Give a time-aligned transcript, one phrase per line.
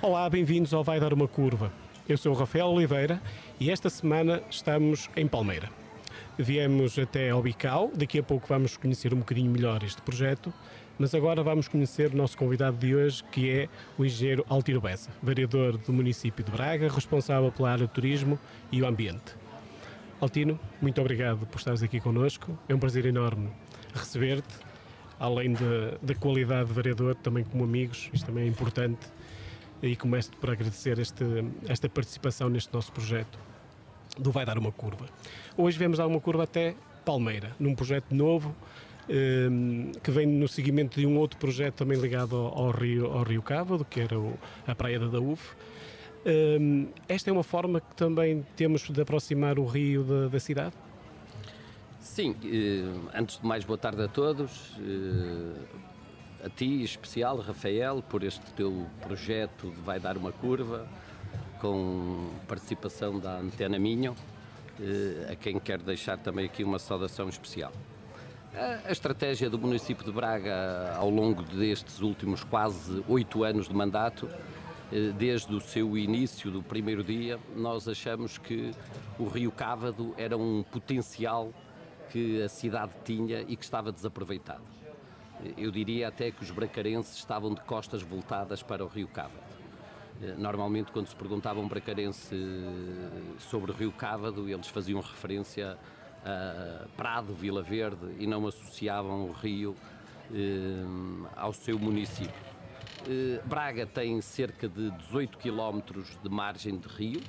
[0.00, 1.72] Olá, bem-vindos ao Vai Dar uma Curva.
[2.08, 3.20] Eu sou o Rafael Oliveira
[3.58, 5.70] e esta semana estamos em Palmeira.
[6.38, 10.52] Viemos até ao Bical, daqui a pouco vamos conhecer um bocadinho melhor este projeto,
[10.98, 13.68] mas agora vamos conhecer o nosso convidado de hoje, que é
[13.98, 18.38] o engenheiro Altiro Bessa, vereador do município de Braga, responsável pela área de turismo
[18.70, 19.34] e o ambiente.
[20.22, 23.50] Altino, muito obrigado por estares aqui connosco, é um prazer enorme
[23.92, 24.54] receber-te,
[25.18, 25.52] além
[26.00, 29.00] da qualidade de vereador, também como amigos, isto também é importante,
[29.82, 31.24] e começo por agradecer este,
[31.66, 33.36] esta participação neste nosso projeto
[34.16, 35.06] do Vai Dar Uma Curva.
[35.56, 38.54] Hoje vemos dar uma curva até Palmeira, num projeto novo
[39.08, 43.42] um, que vem no seguimento de um outro projeto também ligado ao, Rio, ao Rio
[43.42, 44.14] Cávado, que era
[44.68, 45.56] a Praia da Daúf.
[46.24, 50.74] Um, esta é uma forma que também temos de aproximar o rio da, da cidade?
[51.98, 54.76] Sim, eh, antes de mais, boa tarde a todos.
[54.78, 60.86] Eh, a ti, especial, Rafael, por este teu projeto de Vai Dar uma Curva,
[61.60, 64.14] com participação da Antena Minho,
[64.80, 67.72] eh, a quem quero deixar também aqui uma saudação especial.
[68.54, 74.28] A, estratégia do município de Braga ao longo destes últimos quase oito anos de mandato,
[75.16, 78.72] desde o seu início do primeiro dia, nós achamos que
[79.18, 81.52] o Rio Cávado era um potencial
[82.10, 84.64] que a cidade tinha e que estava desaproveitado.
[85.56, 89.52] Eu diria até que os bracarenses estavam de costas voltadas para o Rio Cávado.
[90.22, 95.00] Eh, normalmente, quando se perguntava a um bracarense eh, sobre o Rio Cávado, eles faziam
[95.00, 95.76] referência
[96.24, 99.74] a Prado, Vila Verde e não associavam o rio
[100.32, 100.84] eh,
[101.34, 102.51] ao seu município.
[103.44, 107.20] Braga tem cerca de 18 quilómetros de margem de rio,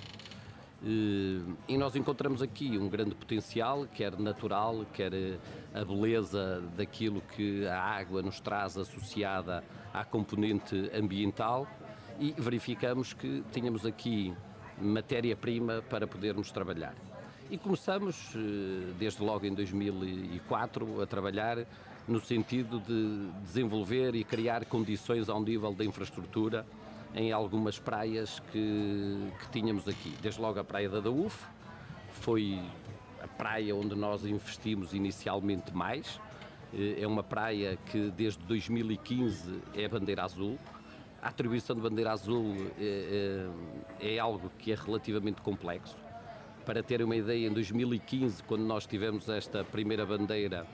[0.85, 5.13] e nós encontramos aqui um grande potencial, quer natural, quer
[5.73, 11.65] a beleza daquilo que a água nos traz associada à componente ambiental
[12.19, 14.33] e verificamos que tínhamos aqui
[14.77, 16.95] matéria-prima para podermos trabalhar.
[17.49, 21.65] E começamos, eh, desde logo em 2004, a trabalhar
[22.08, 26.65] no sentido de desenvolver e criar condições ao nível da infraestrutura
[27.15, 30.13] em algumas praias que, que tínhamos aqui.
[30.21, 31.45] Desde logo a Praia da Daúf,
[32.11, 32.59] foi
[33.21, 36.19] a praia onde nós investimos inicialmente mais.
[36.73, 40.58] Eh, é uma praia que desde 2015 é bandeira azul.
[41.21, 43.47] A atribuição de bandeira azul é,
[44.02, 45.95] é, é algo que é relativamente complexo.
[46.65, 50.65] Para terem uma ideia, em 2015, quando nós tivemos esta primeira bandeira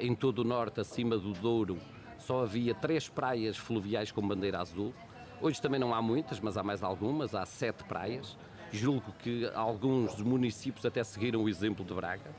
[0.00, 1.78] em todo o norte, acima do Douro,
[2.18, 4.94] só havia três praias fluviais com bandeira azul.
[5.40, 8.36] Hoje também não há muitas, mas há mais algumas, há sete praias.
[8.70, 12.30] Julgo que alguns municípios até seguiram o exemplo de Braga.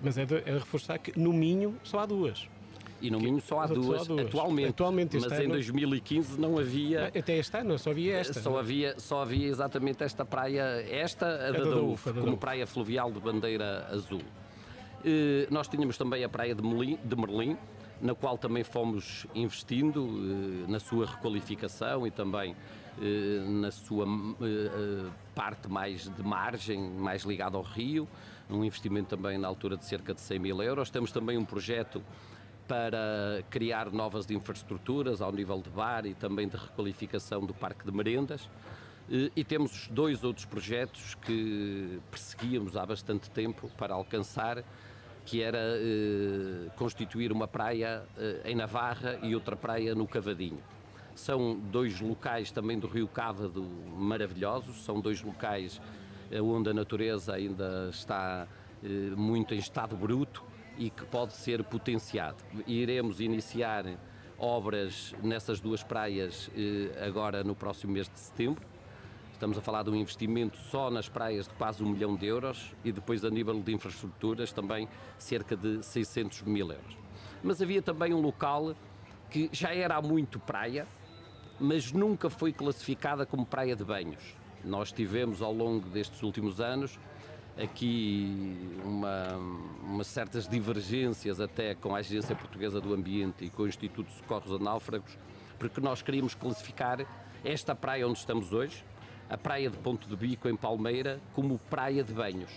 [0.00, 2.48] Mas é de, é de reforçar que no Minho só há duas.
[3.02, 4.68] E no Minho só há, duas, só há duas, atualmente.
[4.70, 7.08] atualmente mas ano, em 2015 não havia.
[7.08, 8.40] Até este ano só havia esta.
[8.40, 12.36] Só havia, só havia exatamente esta praia, esta, a, a da, da UF, como da
[12.36, 14.22] praia fluvial de bandeira azul.
[15.04, 17.56] E, nós tínhamos também a praia de Merlim, de Merlim
[18.00, 22.54] na qual também fomos investindo eh, na sua requalificação e também
[23.00, 28.08] eh, na sua eh, parte mais de margem, mais ligada ao rio,
[28.50, 30.90] um investimento também na altura de cerca de 100 mil euros.
[30.90, 32.02] Temos também um projeto
[32.68, 37.92] para criar novas infraestruturas ao nível de bar e também de requalificação do parque de
[37.92, 38.48] merendas.
[39.36, 44.64] E temos dois outros projetos que perseguíamos há bastante tempo para alcançar
[45.24, 50.60] que era eh, constituir uma praia eh, em Navarra e outra praia no Cavadinho.
[51.14, 53.62] São dois locais também do Rio Cávado
[53.96, 55.80] maravilhosos, são dois locais
[56.30, 58.46] eh, onde a natureza ainda está
[58.82, 58.86] eh,
[59.16, 60.44] muito em estado bruto
[60.76, 62.36] e que pode ser potenciado.
[62.66, 63.86] Iremos iniciar
[64.38, 68.73] obras nessas duas praias eh, agora no próximo mês de setembro
[69.44, 72.74] Estamos a falar de um investimento só nas praias de quase um milhão de euros
[72.82, 76.96] e depois a nível de infraestruturas também cerca de 600 mil euros.
[77.42, 78.74] Mas havia também um local
[79.28, 80.86] que já era há muito praia,
[81.60, 84.34] mas nunca foi classificada como praia de banhos.
[84.64, 86.98] Nós tivemos ao longo destes últimos anos
[87.58, 94.06] aqui uma, certas divergências até com a Agência Portuguesa do Ambiente e com o Instituto
[94.06, 95.18] de Socorros a Náufragos,
[95.58, 97.06] porque nós queríamos classificar
[97.44, 98.82] esta praia onde estamos hoje,
[99.28, 102.50] a praia de Ponto de Bico, em Palmeira, como praia de banhos.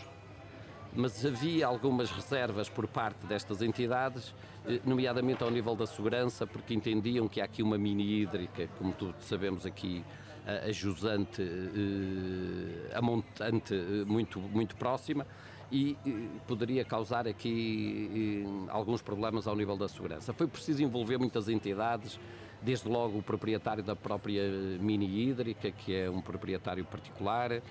[0.95, 4.33] Mas havia algumas reservas por parte destas entidades,
[4.65, 8.93] eh, nomeadamente ao nível da segurança, porque entendiam que há aqui uma mini hídrica, como
[8.93, 10.03] todos sabemos aqui,
[10.47, 15.27] a jusante, eh, a montante eh, muito, muito próxima,
[15.69, 15.97] e,
[16.47, 20.31] poderia causar aqui alguns problemas ao nível da segurança.
[20.31, 22.17] Foi preciso envolver muitas entidades,
[22.61, 24.43] desde logo o proprietário da própria
[24.79, 27.61] mini hídrica, que é um proprietário particular, eh,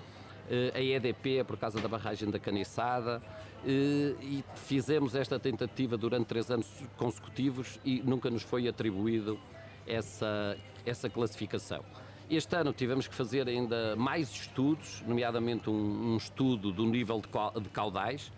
[0.75, 3.21] a EDP por causa da barragem da Caniçada
[3.65, 9.39] eh, e fizemos esta tentativa durante três anos consecutivos e nunca nos foi atribuído
[9.87, 11.85] essa, essa classificação.
[12.29, 17.61] Este ano tivemos que fazer ainda mais estudos, nomeadamente um, um estudo do nível de,
[17.61, 18.33] de caudais.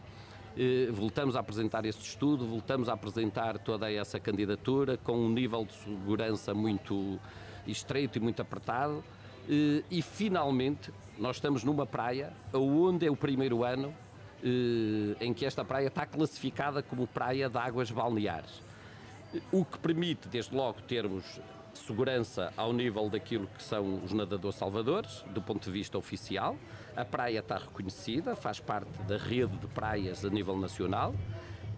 [0.60, 5.64] Eh, voltamos a apresentar esse estudo, voltamos a apresentar toda essa candidatura com um nível
[5.64, 7.16] de segurança muito
[7.64, 9.05] estreito e muito apertado.
[9.49, 13.94] Eh, e finalmente nós estamos numa praia onde é o primeiro ano
[14.43, 18.61] eh, em que esta praia está classificada como praia de águas balneares.
[19.52, 21.40] O que permite, desde logo, termos
[21.78, 26.56] segurança ao nível daquilo que são os nadadores salvadores, do ponto de vista oficial.
[26.96, 31.14] A praia está reconhecida, faz parte da rede de praias a nível nacional.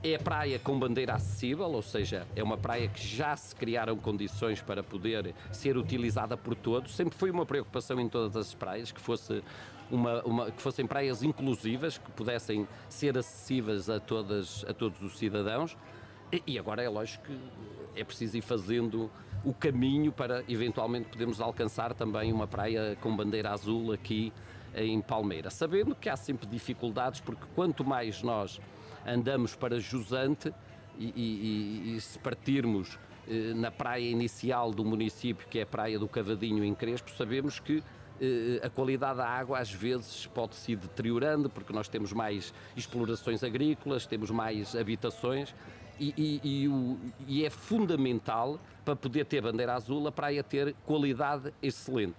[0.02, 4.62] É praia com bandeira acessível, ou seja, é uma praia que já se criaram condições
[4.62, 6.96] para poder ser utilizada por todos.
[6.96, 9.42] Sempre foi uma preocupação em todas as praias que fosse
[9.90, 15.18] uma, uma, que fossem praias inclusivas, que pudessem ser acessíveis a, todas, a todos os
[15.18, 15.76] cidadãos.
[16.32, 17.38] E, e agora é lógico que
[17.94, 19.10] é preciso ir fazendo
[19.44, 24.32] o caminho para eventualmente podermos alcançar também uma praia com bandeira azul aqui
[24.74, 25.50] em Palmeira.
[25.50, 28.60] Sabendo que há sempre dificuldades, porque quanto mais nós
[29.06, 30.52] andamos para Jusante
[30.98, 32.98] e, e, e se partirmos
[33.28, 37.58] eh, na praia inicial do município, que é a Praia do Cavadinho em Crespo, sabemos
[37.58, 37.82] que
[38.20, 43.42] eh, a qualidade da água às vezes pode se deteriorando, porque nós temos mais explorações
[43.42, 45.54] agrícolas, temos mais habitações
[46.00, 46.98] e, e, e, o,
[47.28, 52.16] e, é fundamental para poder ter bandeira azul a praia ter qualidade excelente.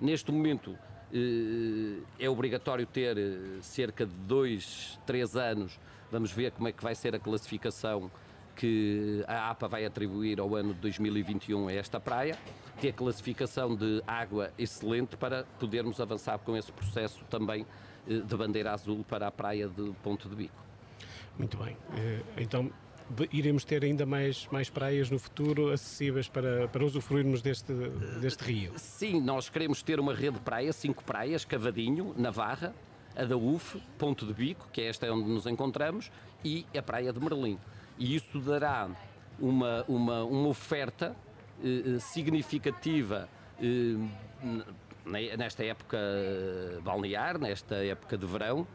[0.00, 0.76] Neste momento
[1.12, 5.78] eh, é obrigatório ter eh, cerca de dois, três anos.
[6.10, 8.10] Vamos ver como é que vai ser a classificação
[8.56, 12.36] que a APA vai atribuir ao ano de 2021 a esta praia,
[12.80, 17.66] ter a classificação de água excelente para podermos avançar com esse processo também
[18.08, 20.70] eh, de bandeira azul para a praia de Ponto de Bico.
[21.38, 21.76] Muito bem.
[22.36, 22.70] Então,
[23.32, 27.72] iremos ter ainda mais, mais praias no futuro acessíveis para, para usufruirmos deste,
[28.20, 28.72] deste rio?
[28.76, 32.74] Sim, nós queremos ter uma rede de praias, cinco praias, Cavadinho, Navarra,
[33.16, 36.10] a da UF, Ponto de Bico, que é esta onde nos encontramos,
[36.44, 37.58] e a praia de Merlim.
[37.98, 38.88] E isso dará
[39.38, 41.16] uma, uma, uma oferta
[41.62, 43.28] eh, significativa
[43.60, 43.96] eh,
[45.36, 45.98] nesta época
[46.82, 48.66] balnear, nesta época de verão,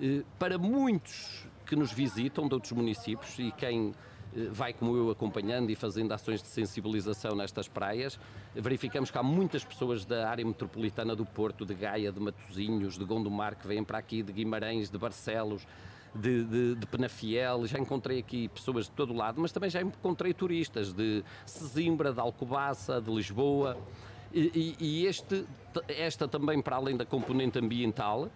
[0.00, 3.92] eh, para muitos que nos visitam de outros municípios e quem
[4.36, 8.16] eh, vai como eu acompanhando e fazendo ações de sensibilização nestas praias,
[8.54, 13.04] verificamos que há muitas pessoas da área metropolitana do Porto, de Gaia, de Matosinhos, de
[13.04, 15.66] Gondomar, que vêm para aqui, de Guimarães, de Barcelos,
[16.14, 20.32] de, de, de, Penafiel, já encontrei aqui pessoas de todo lado, mas também já encontrei
[20.32, 23.76] turistas de Sesimbra, de Alcobaça, de Lisboa.
[24.32, 25.44] E, e este,
[25.88, 28.30] esta também, para além da componente ambiental,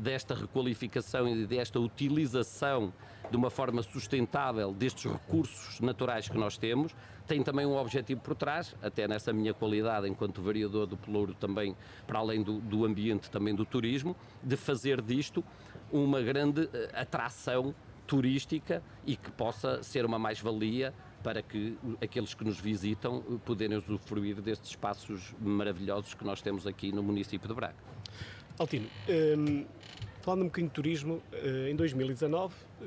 [0.00, 2.92] desta requalificação e desta utilização
[3.30, 6.94] de uma forma sustentável destes recursos naturais que nós temos,
[7.26, 11.74] tem também um objetivo por trás, até nessa minha qualidade enquanto variador do Pelouro também,
[12.06, 15.42] para além do, do ambiente também do turismo, de fazer disto
[15.90, 17.74] uma grande eh, atração
[18.06, 23.78] turística e que possa ser uma mais-valia para que aqueles que nos visitam eh, poderem
[23.78, 27.76] usufruir destes espaços maravilhosos que nós temos aqui no município de Braga.
[28.56, 28.86] Altino,
[29.36, 29.66] um,
[30.20, 32.86] falando um bocadinho de turismo, uh, em 2019 uh,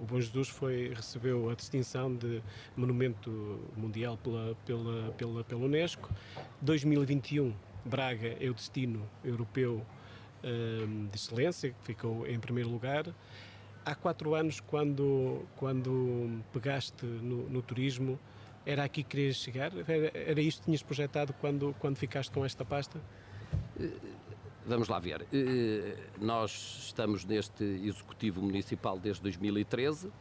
[0.00, 2.40] o Bom Jesus foi, recebeu a distinção de
[2.76, 6.08] Monumento Mundial pela, pela, pela, pela Unesco.
[6.60, 7.52] 2021,
[7.84, 9.84] Braga é o destino europeu
[10.44, 13.06] um, de excelência, que ficou em primeiro lugar.
[13.84, 18.20] Há quatro anos, quando, quando pegaste no, no turismo,
[18.64, 19.72] era aqui que querias chegar?
[19.76, 23.00] Era, era isto que tinhas projetado quando, quando ficaste com esta pasta?
[24.70, 25.26] Vamos lá ver.
[25.32, 30.12] Eh, nós estamos neste Executivo Municipal desde 2013.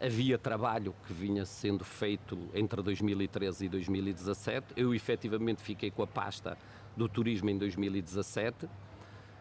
[0.00, 4.74] Havia trabalho que vinha sendo feito entre 2013 e 2017.
[4.76, 6.56] Eu efetivamente fiquei com a pasta
[6.96, 8.68] do turismo em 2017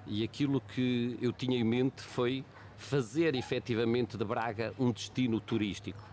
[0.07, 2.43] e aquilo que eu tinha em mente foi
[2.75, 6.03] fazer efetivamente de Braga um destino turístico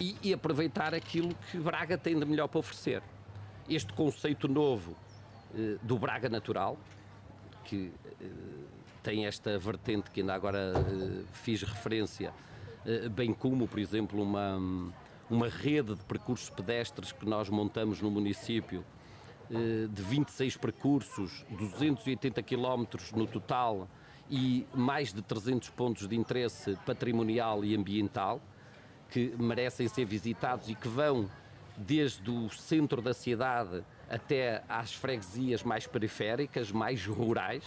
[0.00, 3.04] e, e aproveitar aquilo que Braga tem de melhor para oferecer.
[3.68, 4.96] Este conceito novo
[5.54, 6.76] eh, do Braga Natural,
[7.64, 8.64] que uh,
[9.02, 12.32] tem esta vertente que ainda agora uh, fiz referência,
[12.84, 14.58] uh, bem como, por exemplo, uma,
[15.30, 18.84] uma rede de percursos pedestres que nós montamos no município,
[19.50, 23.86] de 26 percursos, 280 quilómetros no total,
[24.30, 28.40] e mais de 300 pontos de interesse patrimonial e ambiental
[29.10, 31.28] que merecem ser visitados e que vão
[31.76, 37.64] desde o centro da cidade até às freguesias mais periféricas, mais rurais.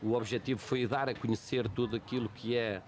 [0.00, 2.80] O objetivo foi dar a conhecer tudo aquilo que é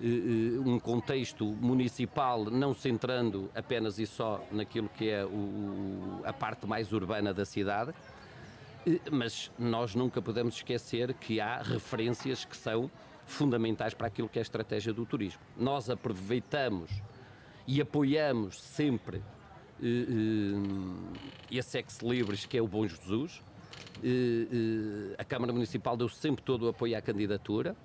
[0.00, 6.32] eh, eh, um contexto municipal, não centrando apenas e só naquilo que é o, a
[6.32, 7.94] parte mais urbana da cidade,
[8.84, 12.90] eh, mas nós nunca podemos esquecer que há referências que são
[13.24, 15.40] fundamentais para aquilo que é a estratégia do turismo.
[15.56, 16.90] Nós aproveitamos
[17.68, 19.22] e apoiamos sempre
[21.50, 23.42] esse ex-libris que é o Bom Jesus.
[25.16, 27.76] A Câmara Municipal deu sempre todo o apoio à candidatura.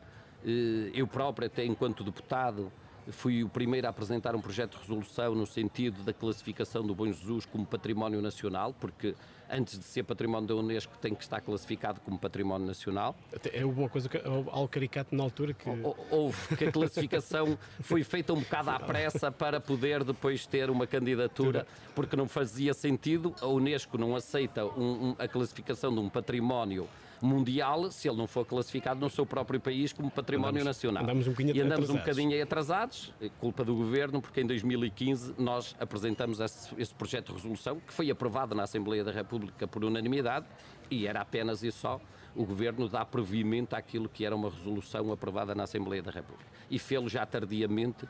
[0.93, 2.71] Eu próprio, até enquanto deputado,
[3.11, 7.05] Fui o primeiro a apresentar um projeto de resolução no sentido da classificação do Bom
[7.07, 9.13] Jesus como património nacional, porque
[9.49, 13.15] antes de ser património da Unesco tem que estar classificado como património nacional.
[13.51, 15.69] É uma coisa que, algo caricato na altura que.
[16.09, 20.87] Houve que a classificação foi feita um bocado à pressa para poder depois ter uma
[20.87, 26.09] candidatura, porque não fazia sentido, a Unesco não aceita um, um, a classificação de um
[26.09, 26.87] património
[27.23, 31.03] mundial se ele não for classificado no seu próprio país como património andamos, nacional.
[31.03, 31.95] Andamos um bocadinho e andamos atrasados.
[31.95, 37.27] um bocadinho atrasados, é culpa do governo, porque em 2015 nós apresentamos esse, esse projeto
[37.27, 40.45] de resolução que foi aprovado na Assembleia da República por unanimidade
[40.91, 41.99] e era apenas e só
[42.35, 46.49] o governo dar provimento àquilo que era uma resolução aprovada na Assembleia da República.
[46.69, 48.07] E fê-lo já tardiamente,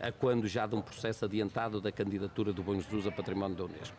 [0.00, 3.64] a quando já de um processo adiantado da candidatura do Bom Jesus a património da
[3.64, 3.96] Unesco.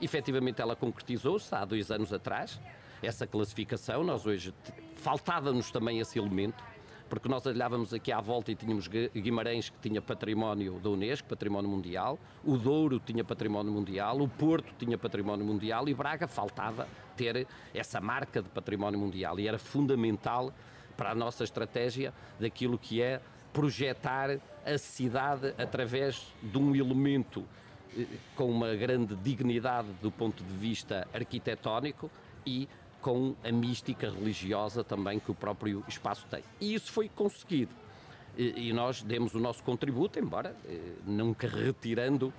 [0.00, 2.60] Efetivamente, ela concretizou-se há dois anos atrás,
[3.02, 4.02] essa classificação.
[4.04, 4.54] Nós hoje
[4.96, 6.62] faltava-nos também esse elemento,
[7.08, 11.70] porque nós olhávamos aqui à volta e tínhamos Guimarães que tinha património da Unesco, património
[11.70, 16.86] mundial, o Douro tinha património mundial, o Porto tinha património mundial e Braga faltava
[17.16, 20.52] ter essa marca de património mundial e era fundamental
[20.96, 23.20] para a nossa estratégia daquilo que é
[23.52, 27.44] projetar a cidade através de um elemento
[27.96, 28.04] eh,
[28.36, 32.10] com uma grande dignidade do ponto de vista arquitetónico
[32.44, 32.68] e
[33.00, 36.42] com a mística religiosa também que o próprio espaço tem.
[36.60, 37.72] E isso foi conseguido.
[38.36, 42.32] E, e nós demos o nosso contributo, embora eh, nunca retirando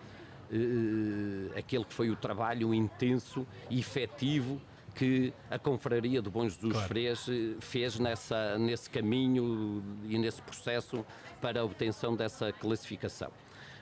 [0.51, 4.62] eh, aquele que foi o trabalho intenso e efetivo
[4.96, 6.94] que a Confraria do Bom Jesus claro.
[6.94, 11.06] fez, eh, fez nessa, nesse caminho e nesse processo
[11.42, 13.32] para a obtenção dessa classificação.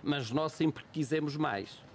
[0.03, 1.87] Mas nós sempre quisemos mais.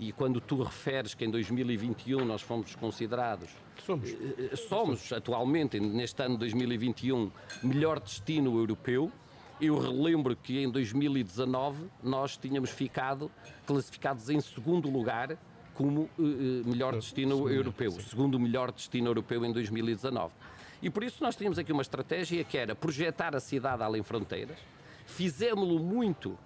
[0.00, 3.50] E quando tu referes que em 2021 nós fomos considerados.
[3.84, 4.08] Somos.
[4.08, 7.30] Eh, eh, somos, atualmente, neste ano de 2021,
[7.62, 9.12] melhor destino europeu.
[9.60, 13.30] Eu relembro que em 2019 nós tínhamos ficado
[13.66, 15.36] classificados em segundo lugar
[15.74, 16.22] como uh,
[16.64, 18.00] melhor destino segundo, europeu, sim.
[18.00, 20.32] segundo melhor destino europeu em 2019.
[20.80, 24.56] E por isso nós tínhamos aqui uma estratégia que era projetar a cidade além fronteiras.
[25.04, 26.38] Fizemos-lo muito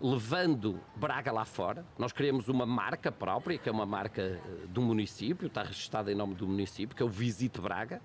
[0.00, 1.84] levando Braga lá fora.
[1.98, 6.14] Nós criamos uma marca própria, que é uma marca eh, do município, está registrada em
[6.14, 8.00] nome do município, que é o Visite Braga.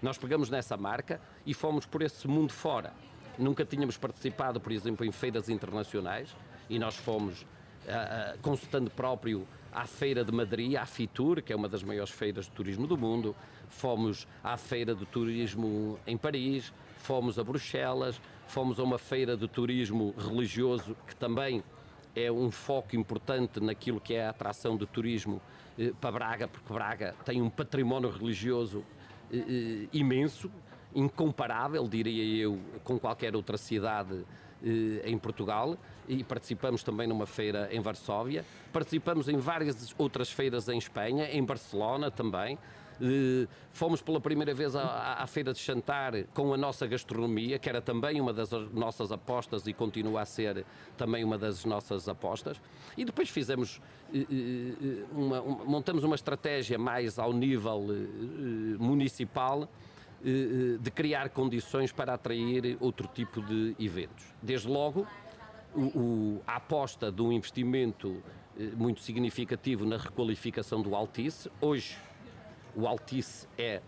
[0.00, 2.92] Nós pegamos nessa marca e fomos por esse mundo fora.
[3.38, 6.34] Nunca tínhamos participado, por exemplo, em feiras internacionais
[6.68, 11.56] e nós fomos, uh, uh, consultando próprio, à Feira de Madrid, à FITUR, que é
[11.56, 13.34] uma das maiores feiras de turismo do mundo.
[13.68, 19.48] Fomos à Feira de Turismo em Paris, fomos a Bruxelas, fomos a uma feira de
[19.48, 21.64] turismo religioso que também
[22.14, 25.40] é um foco importante naquilo que é a atração de turismo
[25.78, 28.84] eh, para Braga, porque Braga tem um património religioso
[29.32, 30.50] eh, eh imenso,
[30.94, 34.22] incomparável, diria eu, com qualquer outra cidade
[35.04, 35.76] em Portugal
[36.08, 41.44] e participamos também numa feira em Varsóvia, participamos em várias outras feiras em Espanha, em
[41.44, 42.58] Barcelona também.
[43.00, 47.68] Eh, fomos pela primeira vez à, à, Feira de Chantar com a nossa gastronomia, que
[47.68, 50.64] era também uma das nossas apostas e continua a ser
[50.96, 52.60] também uma das nossas apostas.
[52.96, 53.80] E depois fizemos,
[54.14, 57.86] eh, uma, montamos uma estratégia mais ao nível
[58.78, 59.68] municipal
[60.80, 64.24] de criar condições para atrair outro tipo de eventos.
[64.40, 65.06] Desde logo,
[65.74, 68.22] o, o, a aposta de um investimento
[68.76, 71.50] muito significativo na requalificação do Altice.
[71.60, 71.96] Hoje,
[72.76, 73.80] o Altice é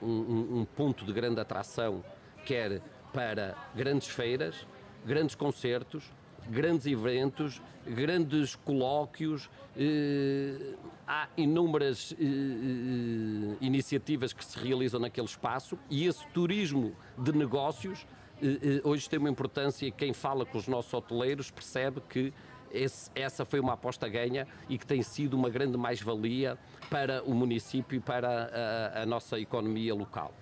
[0.00, 2.04] um, um, um ponto de grande atração,
[2.44, 2.80] quer
[3.12, 4.66] para grandes feiras,
[5.04, 6.04] grandes concertos,
[6.48, 10.74] grandes eventos, grandes colóquios, eh,
[11.06, 18.06] há inúmeras eh, eh, iniciativas que se realizam naquele espaço e esse turismo de negócios
[18.42, 22.32] eh, eh, hoje tem uma importância e quem fala com os nossos hoteleiros percebe que
[22.72, 26.56] esse, essa foi uma aposta ganha e que tem sido uma grande mais-valia
[26.88, 30.32] para o município e para a, a, nossa economia local.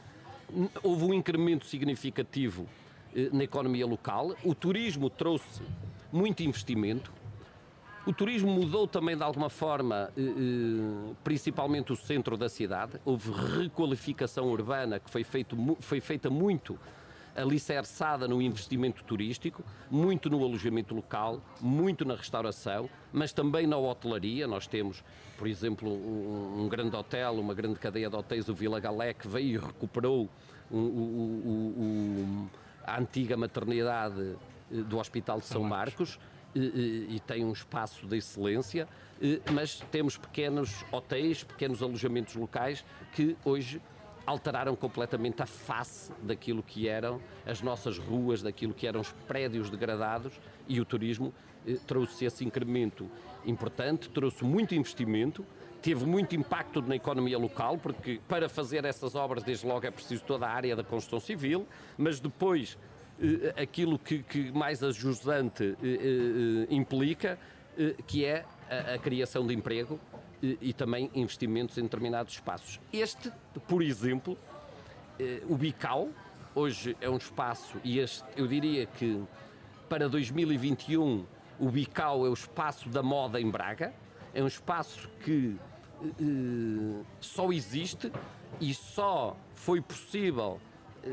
[0.83, 2.67] Houve um incremento significativo
[3.33, 4.35] na economia local.
[4.45, 5.63] O turismo trouxe
[6.13, 7.13] muito investimento.
[8.07, 12.99] O turismo mudou também de alguma forma, eh, eh, principalmente o centro da cidade.
[13.05, 16.79] Houve requalificação urbana que foi, feito, foi feita muito
[17.37, 24.47] alicerçada no investimento turístico, muito no alojamento local, muito na restauração, mas também na hotelaria.
[24.47, 25.05] Nós temos,
[25.37, 29.29] por exemplo, um, um grande hotel, uma grande cadeia de hotéis, o Vila Galé, que
[29.29, 30.29] veio e recuperou
[30.71, 32.49] o, o,
[32.89, 34.37] a antiga maternidade
[34.73, 36.19] eh, do Hospital de São Marcos.
[36.55, 38.89] E, e, tem um espaço de excelência,
[39.53, 43.83] mas temos pequenos hotéis, pequenos alojamentos locais que hoje
[44.29, 49.71] alteraram completamente a face daquilo que eram as nossas ruas, daquilo que eram os prédios
[49.71, 51.33] degradados e o turismo
[51.67, 53.11] eh, trouxe esse incremento
[53.47, 55.47] importante, trouxe muito investimento,
[55.81, 60.25] teve muito impacto na economia local, porque para fazer essas obras, desde logo, é preciso
[60.25, 61.67] toda a área da construção civil,
[61.97, 62.79] mas depois
[63.21, 67.39] eh, aquilo que, que mais a jusante eh, eh, implica,
[67.79, 69.99] eh, que é a, a criação de emprego
[70.43, 72.81] e, e, também investimentos em determinados espaços.
[72.93, 73.33] Este,
[73.67, 74.37] por exemplo,
[75.19, 76.09] eh, o Bical,
[76.55, 79.23] hoje é um espaço, e este, eu diria que
[79.89, 81.25] para 2021
[81.59, 83.93] o Bical é o espaço da moda em Braga,
[84.39, 85.57] é um espaço que
[86.01, 88.13] eh, só existe
[88.61, 90.61] e só foi possível
[91.03, 91.09] eh,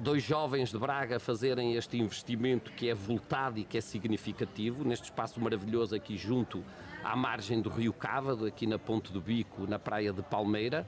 [0.00, 5.04] dois jovens de Braga fazerem este investimento que é voltado e que é significativo, neste
[5.04, 6.64] espaço maravilhoso aqui junto
[7.04, 10.86] à margem do Rio Cávado, aqui na Ponte do Bico, na praia de Palmeira,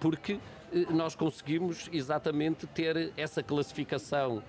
[0.00, 0.40] porque
[0.88, 4.42] nós conseguimos exatamente ter essa classificação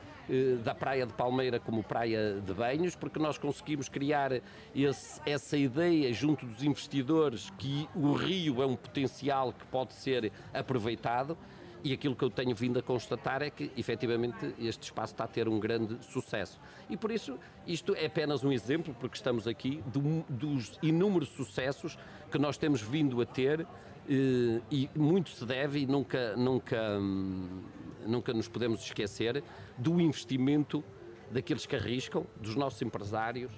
[0.63, 4.31] da Praia de Palmeira como Praia de Banhos, porque nós conseguimos criar
[4.75, 10.31] esse, essa ideia junto dos investidores que o rio é um potencial que pode ser
[10.53, 11.37] aproveitado
[11.83, 15.27] e aquilo que eu tenho vindo a constatar é que, efetivamente, este espaço está a
[15.27, 16.57] ter um grande sucesso.
[16.89, 17.37] E por isso,
[17.67, 21.97] isto é apenas um exemplo, porque estamos aqui, do, dos inúmeros sucessos
[22.31, 23.67] que nós temos vindo a ter
[24.09, 27.61] eh, e muito se deve e nunca, nunca, hum,
[28.05, 29.43] nunca nos podemos esquecer
[29.77, 30.83] do investimento
[31.31, 33.51] daqueles que arriscam, dos nossos empresários,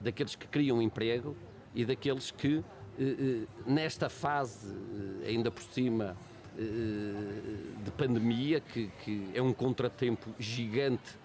[0.00, 1.36] daqueles que criam emprego
[1.74, 2.62] e daqueles que,
[2.98, 4.74] eh, eh, nesta fase,
[5.26, 6.16] ainda por cima,
[7.84, 11.18] de pandemia, que, que é um contratempo gigante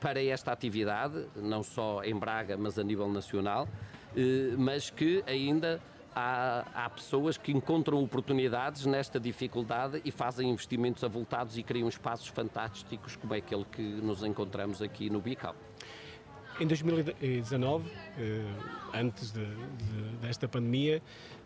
[0.00, 3.66] para esta atividade, não só em Braga, mas a nível nacional,
[4.56, 5.82] mas que ainda
[6.14, 12.28] há, há, pessoas que encontram oportunidades nesta dificuldade e fazem investimentos avultados e criam espaços
[12.28, 15.54] fantásticos como é aquele que nos encontramos aqui no Bical.
[16.58, 18.44] Em 2019, eh,
[18.92, 21.02] antes de, de, desta pandemia,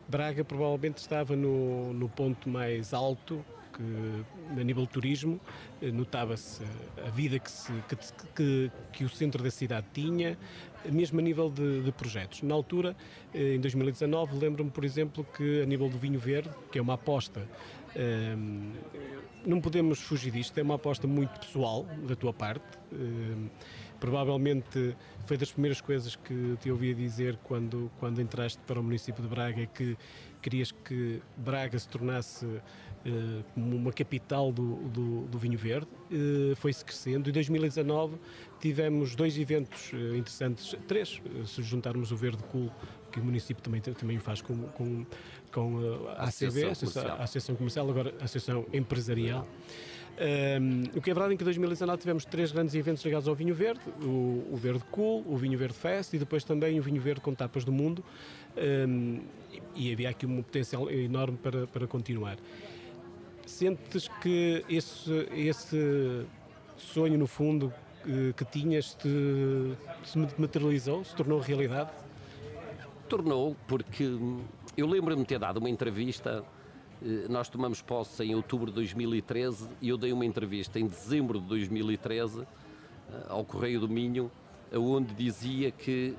[0.09, 3.44] Braga provavelmente estava no, no ponto mais alto
[3.75, 5.41] que, a nível de turismo,
[5.83, 6.63] eh, notava-se
[7.05, 7.97] a vida que, se, que,
[8.35, 10.39] que, que, o centro da cidade tinha,
[10.91, 12.43] mesmo a nível de, de projetos.
[12.43, 12.97] Na altura,
[13.35, 16.95] eh, em 2019, lembro-me, por exemplo, que a nível do vinho verde, que é uma
[16.95, 17.49] aposta,
[17.97, 18.73] ehm,
[19.45, 22.79] não podemos fugir disto, é uma aposta muito pessoal da tua parte.
[22.93, 23.49] Ehm,
[24.01, 29.23] provavelmente foi das primeiras coisas que te ouvi dizer quando, quando entraste para o município
[29.23, 29.97] de Braga, é que
[30.43, 32.47] querias que Braga se tornasse
[33.55, 35.87] como uma capital do, do, do vinho verde.
[36.11, 37.29] Uh, Foi-se crescendo.
[37.29, 38.17] Em 2019
[38.61, 42.71] tivemos dois eventos uh, interessantes, três, se juntarmos o Verde Cool,
[43.12, 45.07] que o município também, também faz com, com,
[45.53, 49.47] com a ACB, a Associação, a Associação Comercial, agora a Associação Empresarial.
[50.17, 53.35] Um, o que é verdade é que em 2019 tivemos três grandes eventos ligados ao
[53.35, 57.03] vinho verde, o, o Verde Cool, o Vinho Verde Fest e depois também o Vinho
[57.03, 58.05] Verde com Tapas do Mundo
[58.57, 59.21] um,
[59.75, 62.38] e, havia aqui um potencial enorme para, para continuar.
[63.55, 66.27] Sentes que esse, esse
[66.77, 67.73] sonho no fundo
[68.37, 69.09] que, tinhas te,
[70.03, 71.93] se materializou, se tornou realidade?
[73.09, 74.19] Tornou, porque
[74.77, 76.45] eu lembro-me de ter dado uma entrevista
[77.01, 81.40] eh, nós tomamos posse em outubro de 2013 e eu dei uma entrevista em dezembro
[81.40, 82.47] de 2013 eh,
[83.29, 84.33] ao Correio do Minho,
[84.73, 86.17] onde dizia que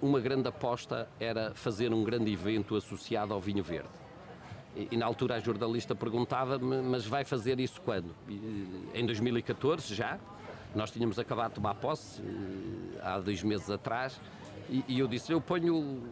[0.00, 4.01] uma grande aposta era fazer um grande evento associado ao vinho verde.
[4.74, 8.14] E, na altura a jornalista perguntava-me, mas vai fazer isso quando?
[8.28, 10.18] Eh, em 2014 já.
[10.74, 12.22] Nós tínhamos acabado de tomar posse
[13.02, 14.18] há dois meses atrás
[14.88, 16.02] e, eu disse, eu ponho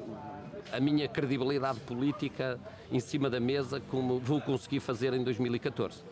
[0.70, 2.60] a minha credibilidade política
[2.92, 6.02] em cima da mesa, como vou conseguir fazer em 2014.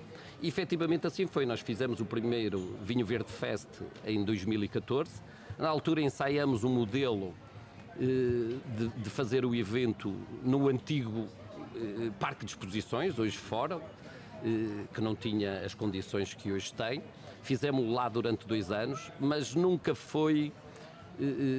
[0.40, 1.44] E efetivamente assim foi.
[1.44, 3.68] Nós fizemos o primeiro Vinho Verde Fest
[4.06, 5.10] em 2014.
[5.58, 7.34] Na altura ensaiamos um modelo
[8.00, 11.47] eh, de, de, fazer o evento no antigo eh,
[12.18, 13.80] Parque de Exposições, hoje fora,
[14.44, 17.02] eh, que não tinha as condições que hoje tem.
[17.42, 20.52] fizemos lá durante dois anos, mas nunca foi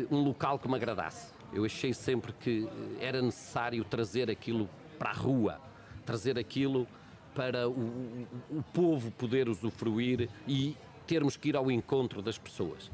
[0.10, 1.34] um local que me agradasse.
[1.52, 2.68] Eu achei sempre que
[3.00, 5.60] era necessário trazer aquilo para a rua,
[6.06, 6.88] trazer aquilo
[7.34, 10.76] para o, o povo poder usufruir e
[11.08, 12.92] termos que ir ao encontro das pessoas.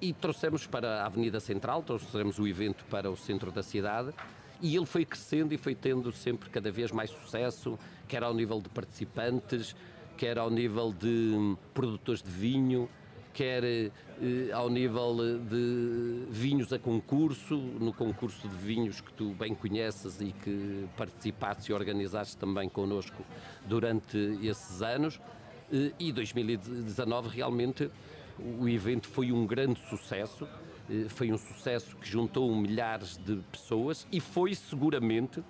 [0.00, 4.12] E trouxemos para a Avenida Central, trouxemos o evento para o centro da cidade
[4.60, 8.60] e ele foi crescendo e foi tendo sempre cada vez mais sucesso, quer ao nível
[8.60, 9.74] de participantes,
[10.16, 12.88] quer ao nível de hum, produtores de vinho,
[13.36, 13.90] quer eh,
[14.52, 20.32] ao nível de vinhos a concurso, no concurso de vinhos que tu bem conheces e
[20.32, 23.22] que participaste e organizaste também connosco
[23.66, 25.20] durante esses anos.
[25.70, 27.90] Eh, e 2019 realmente
[28.38, 30.48] o evento foi um grande sucesso,
[31.08, 35.42] foi um sucesso que juntou milhares de pessoas e foi seguramente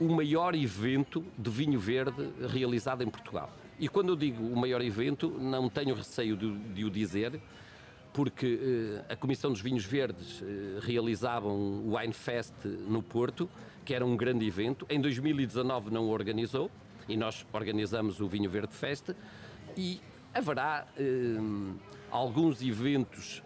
[0.00, 3.50] o maior evento de vinho verde realizado em Portugal.
[3.78, 7.40] E quando eu digo o maior evento, não tenho receio de, de o dizer,
[8.12, 13.50] porque eh, a Comissão dos Vinhos Verdes eh, realizava um Wine Fest no Porto,
[13.84, 14.86] que era um grande evento.
[14.88, 16.70] Em 2019 não o organizou,
[17.08, 19.10] e nós organizamos o Vinho Verde Fest,
[19.76, 20.00] e
[20.32, 21.36] haverá eh,
[22.10, 23.43] alguns eventos eh,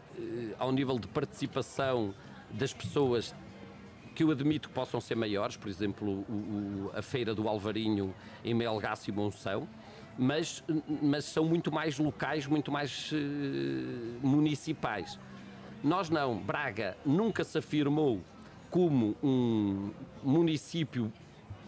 [0.58, 2.14] ao nível de participação
[2.50, 3.34] das pessoas
[4.14, 8.12] que eu admito que possam ser maiores, por exemplo, o, o, a Feira do Alvarinho
[8.44, 9.68] em Melgaço e Monção,
[10.18, 10.64] mas,
[11.00, 15.18] mas são muito mais locais, muito mais uh, municipais.
[15.84, 16.36] Nós não.
[16.36, 18.20] Braga nunca se afirmou
[18.68, 21.12] como um município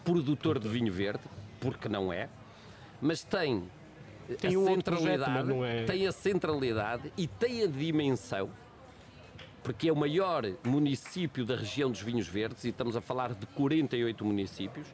[0.04, 1.22] produtor de vinho verde,
[1.60, 2.28] porque não é,
[3.00, 3.62] mas tem,
[4.36, 5.84] tem a um centralidade, projeto, é...
[5.84, 8.50] tem a centralidade e tem a dimensão,
[9.62, 13.46] porque é o maior município da região dos vinhos verdes e estamos a falar de
[13.46, 14.86] 48 municípios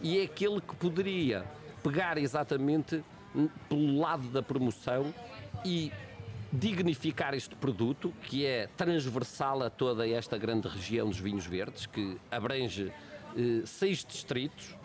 [0.00, 1.44] e é aquele que poderia
[1.82, 3.02] pegar exatamente
[3.68, 5.14] pelo lado da promoção
[5.64, 5.92] e
[6.52, 12.18] dignificar este produto, que é transversal a toda esta grande região dos vinhos verdes, que
[12.30, 12.92] abrange
[13.36, 14.76] eh, seis distritos,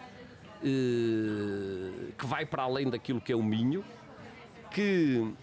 [2.18, 3.84] que vai para além daquilo que é o Minho,
[4.72, 5.34] que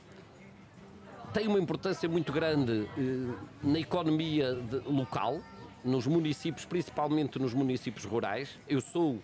[1.32, 5.40] tem uma importância muito grande eh, na economia local,
[5.82, 8.58] nos municípios, principalmente nos municípios rurais.
[8.68, 9.18] Eu sou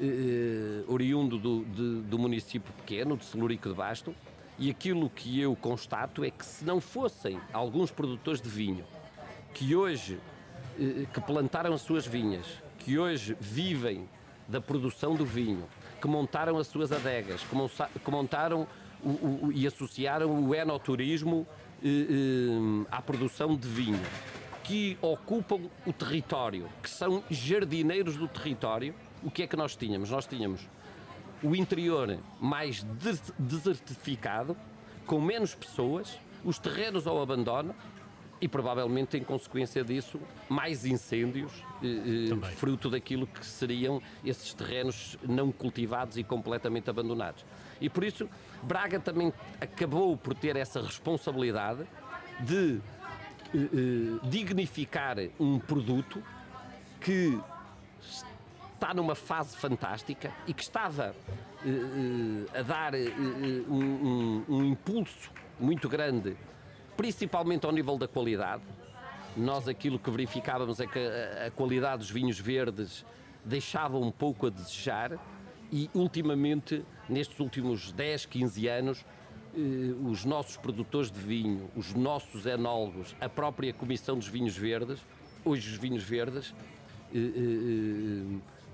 [0.00, 4.14] eh, oriundo do, de, do município pequeno, de Celurico de Basto,
[4.58, 8.84] e aquilo que eu constato é que se não fossem alguns produtores de vinho
[9.52, 10.20] que hoje
[10.78, 12.46] eh, que plantaram as suas vinhas,
[12.78, 14.08] que hoje vivem
[14.48, 15.64] da produção do vinho,
[16.00, 18.66] que montaram as suas adegas, que, montaram
[19.02, 21.46] o, o, e associaram o enoturismo
[21.82, 24.00] eh, eh, à produção de vinho,
[24.62, 30.10] que ocupam o território, que são jardineiros do território o que é que nós tínhamos?
[30.10, 30.60] Nós tínhamos
[31.42, 32.86] o interior mais
[33.38, 34.56] desertificado,
[35.04, 37.74] com menos pessoas, os terrenos ao abandono
[38.40, 45.18] e provavelmente em consequência disso mais incêndios, eh, eh fruto daquilo que seriam esses terrenos
[45.26, 47.44] não cultivados e completamente abandonados.
[47.80, 48.28] E por isso
[48.62, 51.86] Braga também acabou por ter essa responsabilidade
[52.40, 52.80] de
[53.54, 56.22] eh, eh dignificar um produto
[57.00, 57.38] que
[58.74, 61.14] está numa fase fantástica e que estava
[61.64, 66.36] uh, a dar um, um, um impulso muito grande,
[66.96, 68.62] principalmente ao nível da qualidade.
[69.36, 73.04] Nós aquilo que verificávamos é que a, qualidade dos vinhos verdes
[73.44, 75.18] deixava um pouco a desejar
[75.70, 79.04] e ultimamente, nestes últimos 10, 15 anos,
[80.04, 85.00] os nossos produtores de vinho, os nossos enólogos, a própria Comissão dos Vinhos Verdes,
[85.44, 86.54] hoje os vinhos verdes,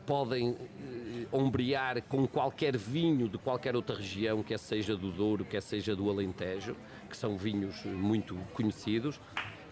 [0.06, 5.62] podem eh, ombrear com qualquer vinho de qualquer outra região, quer seja do Douro, quer
[5.62, 6.76] seja do Alentejo,
[7.12, 9.20] que são vinhos muito conhecidos,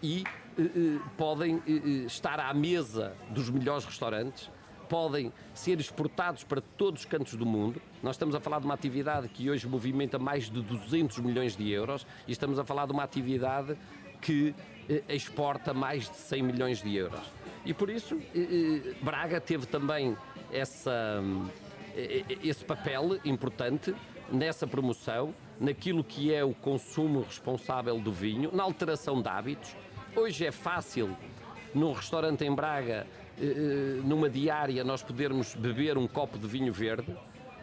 [0.01, 0.23] e
[0.57, 4.47] eh, eh podem eh, estar à mesa dos melhores restaurantes,
[4.87, 7.81] podem ser exportados para todos os cantos do mundo.
[8.03, 11.67] Nós estamos a falar de uma atividade que hoje movimenta mais de 200 milhões de
[11.71, 13.75] euros e estamos a falar de uma atividade
[14.21, 14.53] que
[15.07, 17.21] exporta mais de 100 milhões de euros.
[17.65, 18.19] E por isso,
[19.01, 20.17] Braga teve também
[20.51, 21.23] essa,
[22.43, 23.95] esse papel importante
[24.31, 29.75] nessa promoção, naquilo que é o consumo responsável do vinho, na alteração de hábitos.
[30.15, 31.15] Hoje é fácil,
[31.73, 33.05] num restaurante em Braga,
[34.03, 37.15] numa diária, nós podermos beber um copo de vinho verde.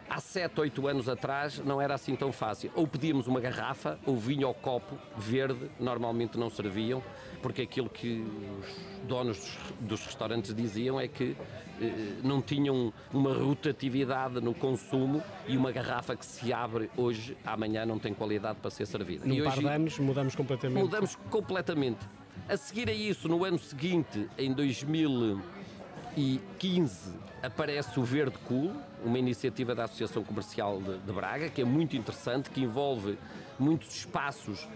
[0.09, 2.71] há 7, 8 anos atrás não era assim tão fácil.
[2.73, 7.03] Ou pedíamos uma garrafa, ou vinho ao copo verde, normalmente não serviam,
[7.41, 8.23] porque aquilo que
[8.59, 8.67] os
[9.07, 11.35] donos dos restaurantes diziam é que
[11.81, 17.85] eh, não tinham uma rotatividade no consumo e uma garrafa que se abre hoje, amanhã
[17.85, 19.25] não tem qualidade para ser servida.
[19.25, 20.81] Num e hoje de anos mudamos completamente.
[20.81, 21.99] mudamos completamente.
[22.47, 28.71] A seguir a isso, no ano seguinte, em 2015, aparece o Verde Cool,
[29.03, 33.17] uma iniciativa da Associação Comercial de, de Braga, que é muito interessante, que envolve
[33.57, 34.67] muitos espaços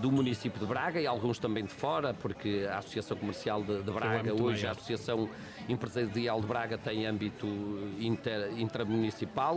[0.00, 3.90] do município de Braga e alguns também de fora, porque a Associação Comercial de, de
[3.92, 4.68] Braga, âmbito hoje maior.
[4.68, 5.30] a Associação
[5.68, 7.46] Empresarial de Braga tem âmbito
[8.00, 9.56] inter, intramunicipal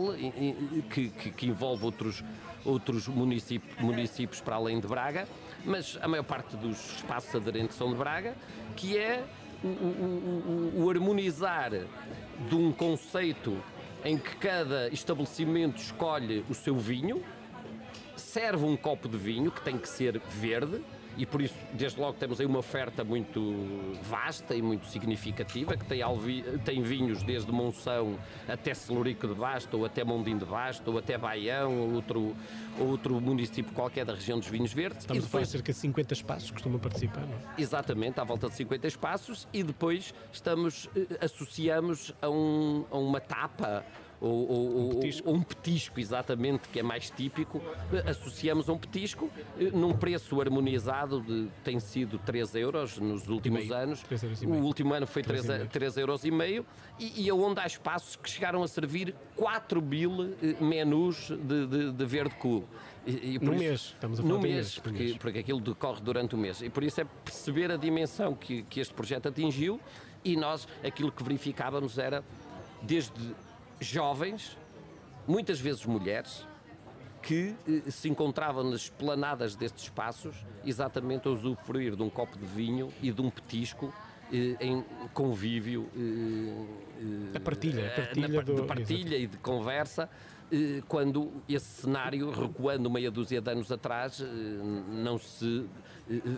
[0.90, 2.22] que, que- que envolve outros,
[2.64, 5.26] outros municípios, municípios para além de Braga,
[5.64, 8.34] mas a maior parte dos espaços aderentes são de Braga,
[8.76, 9.24] que é
[9.64, 11.70] o, o- o- o harmonizar
[12.48, 13.56] de um conceito
[14.04, 17.20] em que cada estabelecimento escolhe o seu vinho,
[18.38, 20.80] serve um copo de vinho que tem que ser verde
[21.16, 25.84] e por isso desde logo temos aí uma oferta muito vasta e muito significativa que
[25.84, 30.92] tem, alvi- tem vinhos desde Monção até Celurico de Basto ou até Mondim de Basto
[30.92, 32.36] ou até Baião ou outro,
[32.78, 36.14] outro município qualquer da região dos vinhos verdes Estamos e a depois cerca de 50
[36.14, 37.60] espaços que costumam participar, não é?
[37.60, 43.20] Exatamente, à volta de 50 espaços e depois estamos, eh, associamos a, um- a uma
[43.20, 43.84] tapa
[44.20, 45.28] ou, ou- ou- petisco.
[45.28, 47.60] ou um petisco, exatamente, que é mais típico,
[48.06, 53.70] associamos a um petisco eh, num preço harmonizado de, tem sido 3 euros nos últimos
[53.70, 54.02] anos.
[54.46, 55.70] O último ano foi Três 3, e meio.
[55.70, 56.66] 3 euros e meio
[56.98, 61.92] e, e onde há espaços que chegaram a servir 4 mil eh, menus de, de,
[61.92, 62.64] de verde cool.
[63.06, 65.16] E, e No isso- mês, estamos a falar no um mês, mês, porque, mês.
[65.16, 66.60] porque aquilo decorre durante o mês.
[66.60, 69.80] E por isso é perceber a dimensão que, que este projeto atingiu
[70.24, 72.22] e nós aquilo que verificávamos era
[72.82, 73.12] desde
[73.80, 74.56] jovens,
[75.26, 76.46] muitas vezes mulheres,
[77.22, 82.46] que eh, se encontravam nas esplanadas destes espaços exatamente a usufruir de um copo de
[82.46, 83.92] vinho e de um petisco
[84.32, 89.26] eh, em convívio eh, eh, A partilha, a eh, partilha na do- de partilha e
[89.26, 90.08] de conversa
[90.50, 94.22] eh, quando esse cenário, recuando meia dúzia de anos atrás,
[94.90, 95.66] não se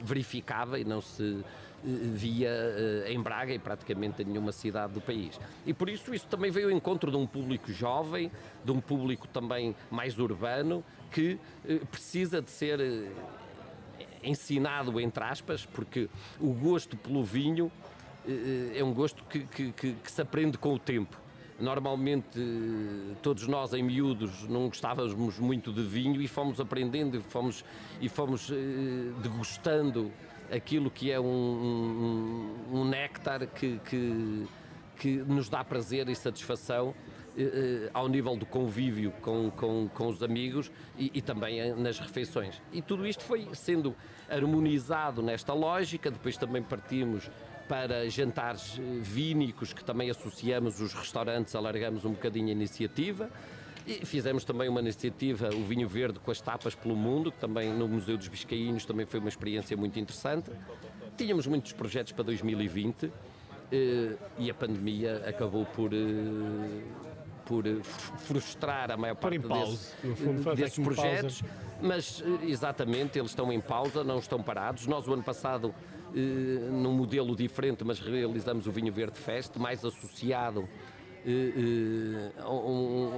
[0.02, 1.44] verificava e não se
[1.82, 5.40] via eh, em Braga e praticamente em nenhuma cidade do país.
[5.66, 8.30] E por isso isso também veio ao encontro de um público jovem,
[8.64, 13.08] de um público também mais urbano, que eh, precisa de ser eh,
[14.22, 17.70] ensinado, entre aspas, porque o gosto pelo vinho
[18.76, 21.18] é um gosto que, que- que- que se aprende com o tempo.
[21.58, 22.38] Normalmente,
[23.22, 27.64] todos nós em miúdos não gostávamos muito de vinho e fomos aprendendo e fomos,
[28.00, 28.50] e fomos
[29.22, 30.10] degustando
[30.50, 31.24] aquilo que é um,
[32.70, 34.46] um- um néctar que, que-
[34.98, 36.94] que nos dá prazer e satisfação
[37.38, 37.42] eh,
[37.86, 42.60] eh, ao nível do convívio com, com, com os amigos e, e também nas refeições.
[42.72, 43.94] E tudo isto foi sendo
[44.28, 47.30] harmonizado nesta lógica, depois também partimos
[47.68, 53.30] para jantares eh, vínicos que também associamos os restaurantes, alargamos um bocadinho a iniciativa.
[53.90, 57.72] E fizemos também uma iniciativa, o vinho verde com as tapas pelo mundo, que também
[57.72, 60.50] no Museu dos Biscaínos também foi uma experiência muito interessante.
[61.16, 63.10] Tínhamos muitos projetos para 2020
[63.72, 65.96] eh, e a pandemia acabou por, eh,
[67.44, 69.78] por eh, fr- frustrar a maior parte em pausa,
[70.54, 71.42] desses, projetos,
[71.82, 74.86] mas eh, exatamente eles estão em pausa, não estão parados.
[74.86, 75.74] Nós, o ano passado,
[76.14, 76.18] eh,
[76.70, 80.68] num modelo diferente, mas realizamos o Vinho Verde Fest, mais associado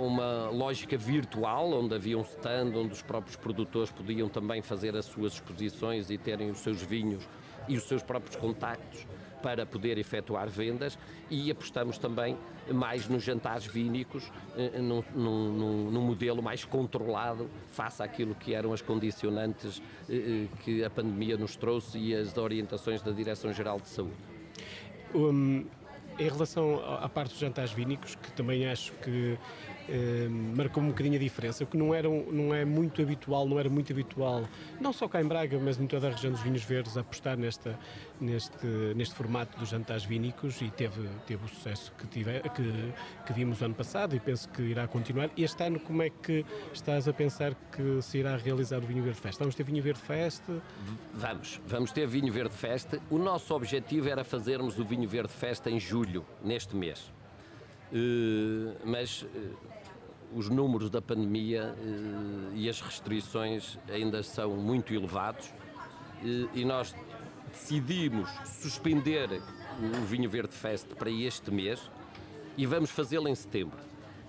[0.01, 5.05] uma lógica virtual, onde havia um stand, onde os próprios produtores podiam também fazer as
[5.07, 7.29] suas exposições e terem os seus vinhos
[7.69, 9.07] e os seus próprios contactos
[9.43, 10.97] para poder efetuar vendas
[11.29, 12.37] e apostamos também
[12.73, 18.73] mais nos jantares vínicos, eh, num, num- num- modelo mais controlado face àquilo que eram
[18.73, 23.89] as condicionantes eh, eh, que a pandemia nos trouxe e as orientações da Direção-Geral de
[23.89, 24.15] Saúde.
[25.13, 25.67] Um,
[26.19, 29.39] em relação à parte dos jantares vínicos, que também acho que
[29.89, 33.69] um, marcou um bocadinho a diferença, porque não, era, não é muito habitual, não era
[33.69, 34.49] muito habitual,
[34.81, 37.79] não só cá em Braga, mas em toda a região dos vinhos verdes, apostar nesta,
[38.21, 42.93] neste, neste formato dos jantares vínicos e teve, teve o sucesso que, tive, que,
[43.27, 45.31] que vimos ano passado e penso que irá continuar.
[45.37, 49.21] Este ano, como é que estás a pensar que se irá realizar o Vinho Verde
[49.21, 49.39] Fest?
[49.39, 50.43] Vamos ter Vinho Verde Fest?
[51.15, 53.01] Vamos, vamos ter Vinho Verde Festa.
[53.11, 56.12] O nosso objetivo era fazermos o Vinho Verde Festa em julho,
[56.43, 57.13] neste mês.
[57.93, 59.51] Eh, mas eh,
[60.35, 65.53] os números da pandemia eh, e as restrições ainda são muito elevados
[66.55, 66.95] e nós
[67.51, 69.29] decidimos suspender
[69.81, 71.91] o Vinho Verde Fest para este mês
[72.57, 73.79] e vamos fazê-lo em setembro.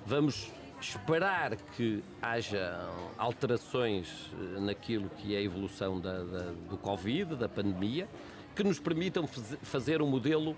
[0.04, 7.48] Vamos esperar que haja alterações naquilo que é a evolução da, da, do Covid, da
[7.48, 8.10] pandemia,
[8.56, 10.58] que nos permitam fazer um modelo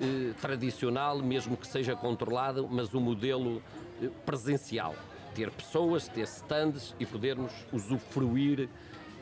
[0.00, 3.62] eh, tradicional, mesmo que seja controlado, mas um modelo
[4.02, 4.94] eh, presencial.
[5.34, 8.68] Ter pessoas, ter stands e podermos usufruir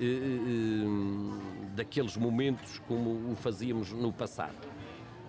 [0.00, 4.56] eh, eh daqueles momentos como o fazíamos no passado.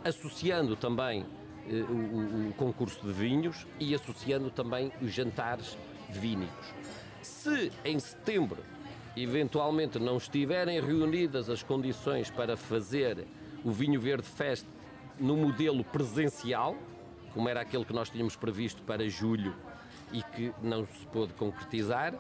[0.04, 1.26] Associando também
[1.68, 5.78] eh, o, o, concurso de vinhos e associando também os jantares
[6.10, 6.74] vínicos.
[7.22, 8.58] Se em setembro
[9.16, 13.28] eventualmente não estiverem reunidas as condições para fazer
[13.64, 14.66] o Vinho Verde Fest
[15.20, 16.76] no modelo presencial,
[17.34, 19.56] como era aquele que nós tínhamos previsto para julho
[20.12, 22.14] e que não se pôde concretizar,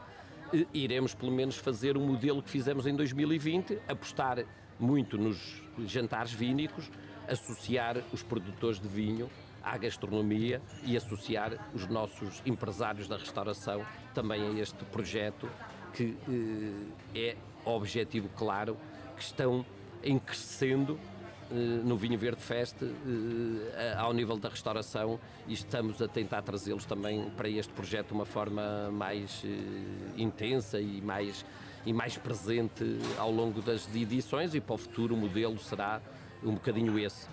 [0.54, 4.46] eh, iremos pelo menos fazer o modelo que fizemos em 2020, apostar
[4.80, 6.90] muito nos jantares vínicos,
[7.28, 9.30] associar os produtores de vinho
[9.64, 15.48] à gastronomia e associar os nossos empresários da restauração também a este projeto
[15.94, 16.18] que
[17.14, 18.78] eh, é objetivo claro
[19.16, 19.66] que estão
[20.04, 21.00] em crescendo
[21.84, 27.30] no Vinho Verde Fest eh, ao nível da restauração e estamos a tentar trazê-los também
[27.32, 29.50] para este projeto de uma forma mais eh,
[30.18, 31.46] intensa e mais,
[31.86, 32.84] e mais presente
[33.18, 36.02] ao longo das edições e para o futuro o modelo será
[36.44, 37.28] um bocadinho esse.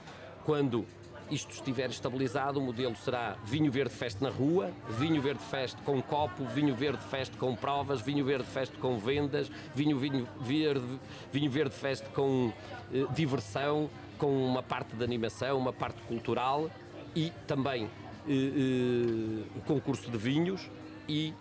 [0.45, 0.85] Quando
[1.31, 6.01] isto estiver estabilizado, o modelo será vinho verde fest na rua, vinho verde fest com
[6.01, 10.99] copo, vinho verde fest com provas, vinho verde fest com vendas, vinho, vinho verde,
[11.31, 12.53] vinho verde fest com
[12.93, 16.71] eh, diversão, com uma parte de animação, uma parte cultural
[17.15, 20.69] e também eh, eh, o concurso de vinhos
[21.09, 21.33] e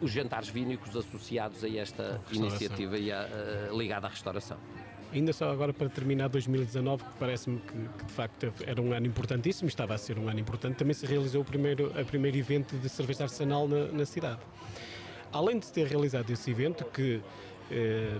[0.00, 3.20] os jantares vínicos associados a esta iniciativa e a,
[3.70, 4.56] a, ligada à restauração.
[5.12, 9.06] Ainda só agora para terminar 2019, que parece-me que, que, de facto era um ano
[9.06, 12.76] importantíssimo, estava a ser um ano importante, também se realizou o primeiro, a primeiro evento
[12.76, 14.40] de cerveja artesanal na, na cidade.
[15.32, 17.20] Além de se ter realizado esse evento, que
[17.70, 18.18] eh,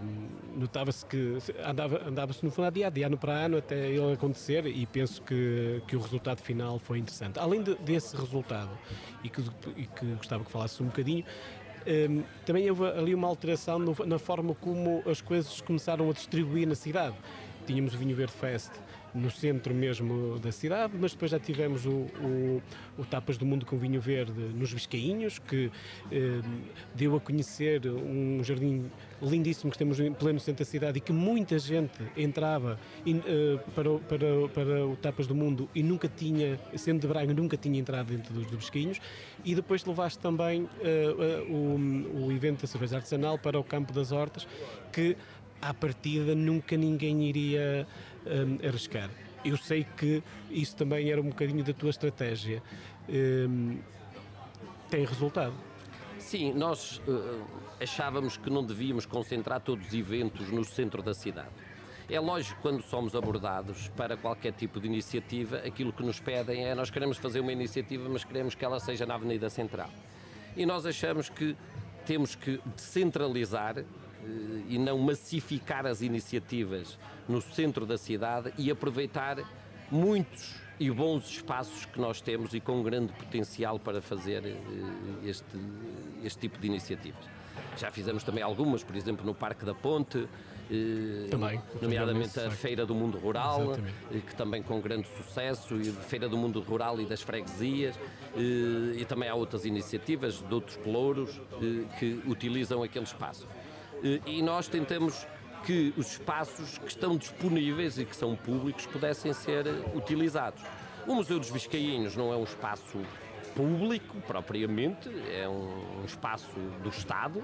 [0.56, 4.12] notava-se que andava-se andava no fundo a dia a dia, ano para ano, até ele
[4.12, 7.38] acontecer, e penso que, que o resultado final foi interessante.
[7.38, 8.70] Além de, desse resultado,
[9.22, 9.42] e que,
[9.76, 11.24] e que gostava que falasse um bocadinho,
[11.86, 16.66] um, também houve ali uma alteração no, na forma como as coisas começaram a distribuir
[16.66, 17.14] na cidade.
[17.66, 18.72] Tínhamos o Vinho Verde Fest
[19.14, 22.62] no centro mesmo da cidade, mas depois já tivemos o, o,
[22.98, 25.70] o Tapas do Mundo com Vinho Verde nos Biscainhos, que
[26.10, 26.40] eh,
[26.94, 28.90] deu a conhecer um jardim
[29.24, 33.58] lindíssimo que temos em pleno centro da cidade e que muita gente entrava in, eh,
[33.74, 37.78] para, para, para o Tapas do Mundo e nunca tinha, sendo de Braga, nunca tinha
[37.78, 39.00] entrado dentro dos, dos Biscainhos.
[39.44, 44.12] E depois levaste também eh, o, o evento da cerveja artesanal para o Campo das
[44.12, 44.46] Hortas,
[44.92, 45.16] que
[45.60, 47.86] à partida nunca ninguém iria
[48.26, 49.10] um, arriscar.
[49.44, 52.62] Eu sei que isso também era um bocadinho da tua estratégia.
[53.08, 53.78] Um,
[54.90, 55.54] tem resultado.
[56.24, 57.44] Sim, nós uh,
[57.78, 61.50] achávamos que não devíamos concentrar todos os eventos no centro da cidade.
[62.08, 66.74] É lógico, quando somos abordados para qualquer tipo de iniciativa, aquilo que nos pedem é
[66.74, 69.90] nós queremos fazer uma iniciativa, mas queremos que ela seja na Avenida Central.
[70.56, 71.54] E nós achamos que
[72.06, 73.84] temos que descentralizar eh,
[74.66, 79.44] e não massificar as iniciativas no centro da cidade e aproveitar
[79.90, 84.54] muitos e bons espaços que nós temos e com grande potencial para fazer eh,
[85.24, 85.58] este,
[86.22, 87.24] este tipo de iniciativas.
[87.76, 90.28] Já fizemos também algumas, por exemplo, no Parque da Ponte,
[90.70, 94.26] eh, também, nomeadamente a Feira do Mundo Rural, Exatamente.
[94.26, 97.98] que também com grande sucesso, e Feira do Mundo Rural e das Freguesias,
[98.36, 101.40] e também há outras iniciativas de outros pelouros
[101.98, 103.46] que utilizam aquele espaço.
[104.04, 105.26] Eh, e nós tentamos
[105.64, 110.62] que os espaços que estão disponíveis e que são públicos pudessem ser utilizados.
[111.06, 113.00] O Museu dos Biscainhos não é um espaço
[113.54, 117.42] público propriamente, é um espaço do Estado,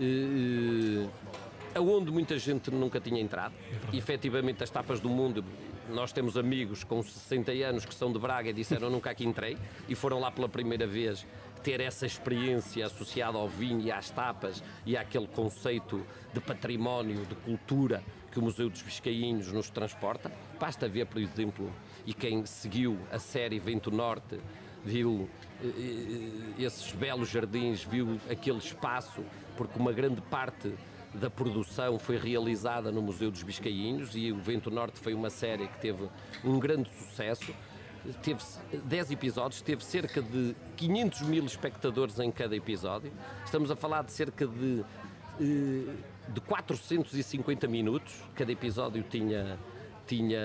[0.00, 1.08] eh,
[1.74, 3.54] aonde muita gente nunca tinha entrado.
[3.92, 5.44] É efetivamente, as tapas do mundo
[5.88, 9.56] nós temos amigos com 60 anos que são de Braga e disseram nunca aqui entrei
[9.88, 11.26] e foram lá pela primeira vez
[11.58, 17.34] ter essa experiência associada ao vinho e às tapas e àquele conceito de património, de
[17.36, 20.30] cultura que o Museu dos Biscainhos nos transporta.
[20.58, 21.72] Basta ver, por exemplo,
[22.06, 24.38] e quem seguiu a série Vento Norte
[24.84, 25.28] viu
[25.62, 29.22] eh, eh, esses belos jardins, viu aquele espaço,
[29.56, 30.72] porque uma grande parte
[31.14, 35.66] da produção foi realizada no Museu dos Biscainhos e o Vento Norte foi uma série
[35.66, 36.08] que teve
[36.44, 37.52] um grande sucesso.
[38.22, 38.40] Teve
[38.84, 43.12] 10 episódios, teve cerca de 500 mil espectadores em cada episódio.
[43.44, 44.84] Estamos a falar de cerca de,
[45.40, 45.94] eh,
[46.28, 48.14] de 450 minutos.
[48.34, 49.58] Cada episódio tinha,
[50.06, 50.40] tinha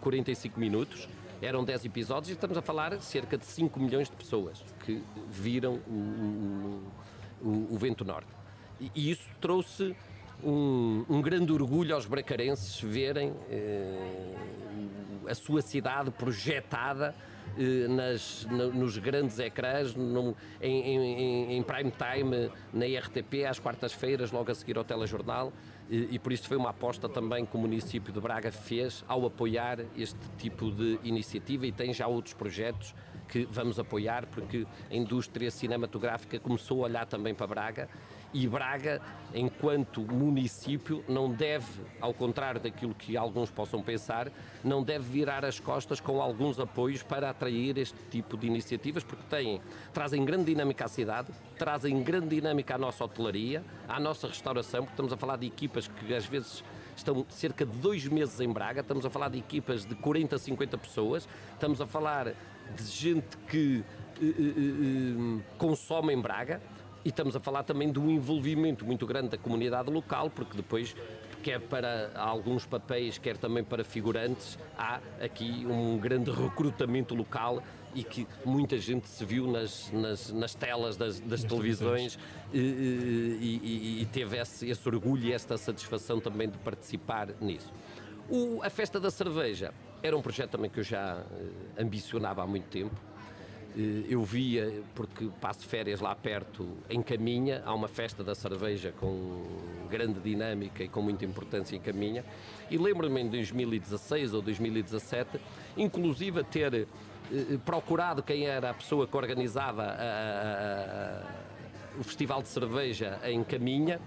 [0.00, 1.08] 45 eh, minutos.
[1.40, 5.80] eram 10 episódios e estamos a falar cerca de 5 milhões de pessoas que viram
[5.86, 5.90] o,
[7.42, 8.28] o, o, o Vento Norte.
[8.94, 9.96] E isso trouxe
[10.42, 14.34] um, um, grande orgulho aos bracarenses verem eh,
[15.28, 17.14] a sua cidade projetada
[17.58, 19.94] eh, nas, nos grandes ecrãs,
[20.60, 25.52] em, em, em, prime time, na RTP, às quartas-feiras, logo a seguir ao telejornal.
[25.88, 29.24] E, e, por isso foi uma aposta também que o município de Braga fez ao
[29.24, 32.92] apoiar este tipo de iniciativa e tem já outros projetos
[33.28, 37.88] que vamos apoiar porque a indústria cinematográfica começou a olhar também para Braga
[38.36, 39.00] e Braga,
[39.34, 44.30] enquanto município, não deve, ao contrário daquilo que alguns possam pensar,
[44.62, 49.24] não deve virar as costas com alguns apoios para atrair este tipo de iniciativas, porque
[49.30, 49.58] têm,
[49.94, 54.92] trazem grande dinâmica à cidade, trazem grande dinâmica à nossa hotelaria, à nossa restauração, porque
[54.92, 56.62] estamos a falar de equipas que às vezes
[56.94, 60.76] estão cerca de dois meses em Braga, estamos a falar de equipas de 40, 50
[60.76, 62.34] pessoas, estamos a falar
[62.76, 63.82] de gente que
[64.20, 66.60] uh, uh, uh, consome em Braga,
[67.06, 70.92] e estamos a falar também de um envolvimento muito grande da comunidade local, porque depois,
[71.40, 77.62] quer para alguns papéis, quer também para figurantes, há aqui um grande recrutamento local
[77.94, 82.18] e que muita gente se viu nas, nas, nas telas das, das televisões
[82.52, 87.72] e, e, e, teve esse, esse orgulho e esta satisfação também de participar nisso.
[88.28, 92.46] O, a Festa da Cerveja era um projeto também que eu já eh, ambicionava há
[92.48, 93.00] muito tempo
[94.08, 99.44] eu via, porque passo férias lá perto, em Caminha, há uma festa da cerveja com
[99.90, 102.24] grande dinâmica e com muita importância em Caminha,
[102.70, 105.38] e lembro-me em 2016 ou 2017,
[105.76, 106.86] inclusive a ter eh,
[107.66, 113.44] procurado quem era a pessoa que organizava a, a, a, o Festival de Cerveja em
[113.44, 114.00] Caminha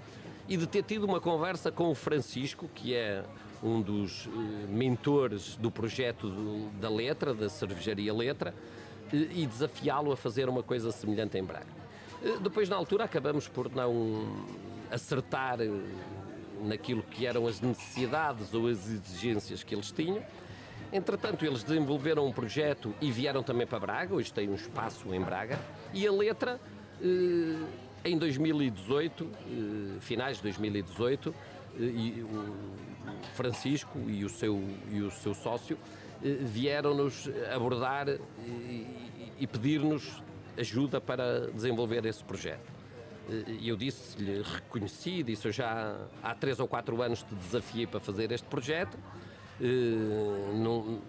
[0.48, 3.24] e de ter tido uma conversa com o Francisco, que é
[3.62, 6.28] um dos eh, mentores do projeto
[6.82, 8.52] da Letra, da Cervejaria Letra,
[9.12, 11.80] e desafiá-lo a fazer uma coisa semelhante em Braga.
[12.24, 14.46] Eh, depois, na altura, acabamos por não
[14.92, 15.70] acertar eh,
[16.62, 20.24] naquilo que eram as necessidades ou as exigências que eles tinham.
[20.92, 25.22] Entretanto, eles desenvolveram um projeto e vieram também para Braga, hoje tem um espaço em
[25.22, 25.60] Braga,
[25.94, 26.60] e a letra,
[27.02, 27.66] eh,
[28.04, 29.30] em 2018,
[30.00, 31.36] finais de 2018,
[31.78, 32.56] e o
[33.36, 35.78] Francisco e o seu, e o seu sócio
[36.22, 38.08] vieram-nos abordar
[39.40, 40.22] e, pedir-nos
[40.58, 42.70] ajuda para desenvolver esse projeto.
[43.30, 47.88] Eh, e eu disse-lhe, reconheci, disse eu já há três ou quatro anos te desafiei
[47.88, 48.98] para fazer este projeto,
[49.62, 51.00] eh, não,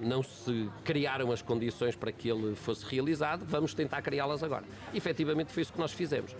[0.00, 4.64] não se criaram as condições para que ele fosse realizado, vamos tentar criá-las agora.
[4.94, 6.34] E, efetivamente foi isso que nós fizemos.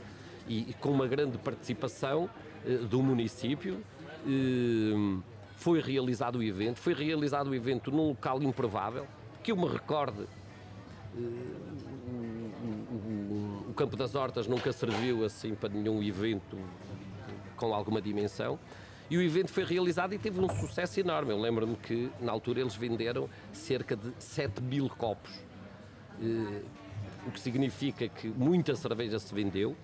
[0.48, 2.28] E, e com uma grande participação
[2.90, 3.82] do município,
[5.60, 9.06] foi realizado o evento, foi realizado o evento num local improvável,
[9.42, 10.26] que eu me recorde,
[11.14, 11.20] eh,
[13.68, 16.56] o Campo das Hortas nunca serviu assim para nenhum evento
[17.56, 18.58] com alguma dimensão.
[19.10, 21.32] E o evento foi realizado e teve um sucesso enorme.
[21.32, 25.44] Eu lembro-me que na altura eles venderam cerca de 7 mil copos,
[26.22, 26.62] eh,
[27.26, 29.76] o que significa que muita cerveja se vendeu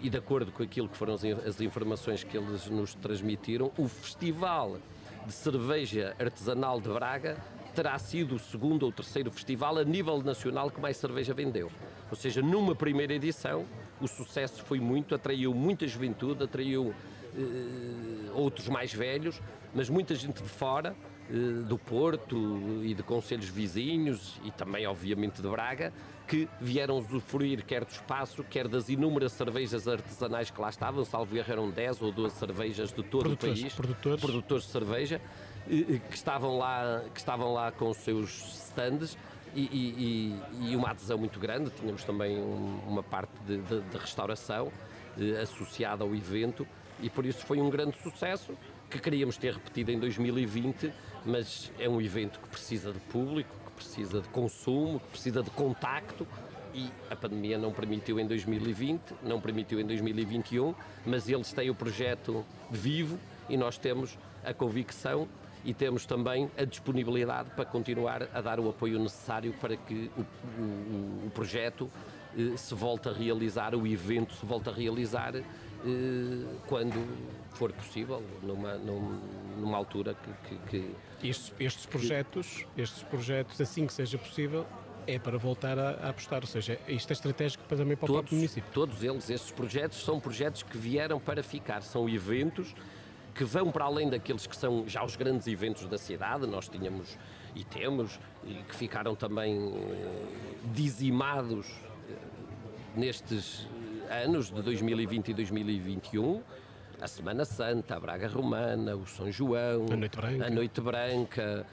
[0.00, 4.78] e de acordo com aquilo que foram as informações que eles nos transmitiram, o Festival
[5.26, 7.36] de Cerveja Artesanal de Braga
[7.74, 11.70] terá sido o segundo ou terceiro festival a nível nacional que mais cerveja vendeu.
[12.10, 13.64] Ou seja, numa primeira edição,
[14.00, 16.94] o sucesso foi muito, atraiu muita juventude, atraiu
[17.36, 19.40] eh, outros mais velhos,
[19.74, 20.96] mas muita gente de fora,
[21.66, 25.92] do Porto e de conselhos vizinhos e também, obviamente, de Braga,
[26.26, 31.36] que vieram usufruir quer do espaço, quer das inúmeras cervejas artesanais que lá estavam, salvo
[31.36, 34.20] erro eram 10 ou 12 cervejas de todo produtores, o país, produtores.
[34.20, 35.20] produtores de cerveja,
[35.66, 38.30] que estavam lá, que estavam lá com os seus
[38.68, 39.16] stands
[39.54, 39.62] e,
[40.60, 41.70] e, e uma adesão muito grande.
[41.70, 42.38] Tínhamos também
[42.86, 44.70] uma parte de, de, de restauração
[45.18, 46.66] eh, associada ao evento
[47.02, 48.56] e por isso foi um grande sucesso
[48.90, 50.92] que queríamos ter repetido em 2020,
[51.28, 55.50] mas é um evento que precisa de público, que precisa de consumo, que precisa de
[55.50, 56.26] contacto.
[56.74, 60.74] E a pandemia não permitiu em 2020, não permitiu em 2021,
[61.04, 63.18] mas eles têm o projeto vivo
[63.48, 65.28] e nós temos a convicção
[65.64, 70.20] e temos também a disponibilidade para continuar a dar o apoio necessário para que o,
[70.60, 71.90] o, o projeto
[72.36, 75.34] eh, se volte a realizar, o evento se volte a realizar
[76.66, 76.94] quando
[77.52, 80.56] for possível, numa, numa altura que.
[80.56, 80.78] que,
[81.18, 84.66] que estes, estes, projetos, estes projetos, assim que seja possível,
[85.06, 88.18] é para voltar a, a, apostar, ou seja, isto é estratégico para também para todos,
[88.18, 88.70] o próprio município.
[88.72, 92.74] Todos eles, estes projetos, são projetos que vieram para ficar, são eventos
[93.34, 96.44] que vão para além daqueles que são já os grandes eventos da cidade.
[96.46, 97.16] Nós tínhamos
[97.54, 99.72] e temos, e que ficaram também
[100.74, 101.66] dizimados
[102.96, 103.68] nestes
[104.10, 106.42] anos de 2020 e 2021
[107.00, 110.46] a Semana Santa, a Braga Romana, o São João, a Noite Branca.
[110.46, 111.66] A Noite Branca.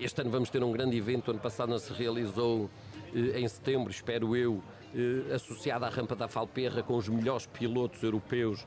[0.00, 2.70] Este ano vamos ter um grande evento, ano passado não se realizou
[3.14, 4.62] em setembro, espero eu,
[5.34, 8.66] associado à Rampa da Falperra com os melhores pilotos europeus,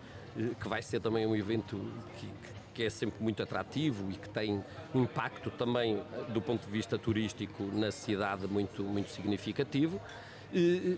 [0.59, 1.79] que vai ser também um evento
[2.17, 2.29] que,
[2.73, 6.01] que é sempre muito atrativo e que tem um impacto também
[6.33, 9.99] do ponto de vista turístico na cidade muito, muito significativo.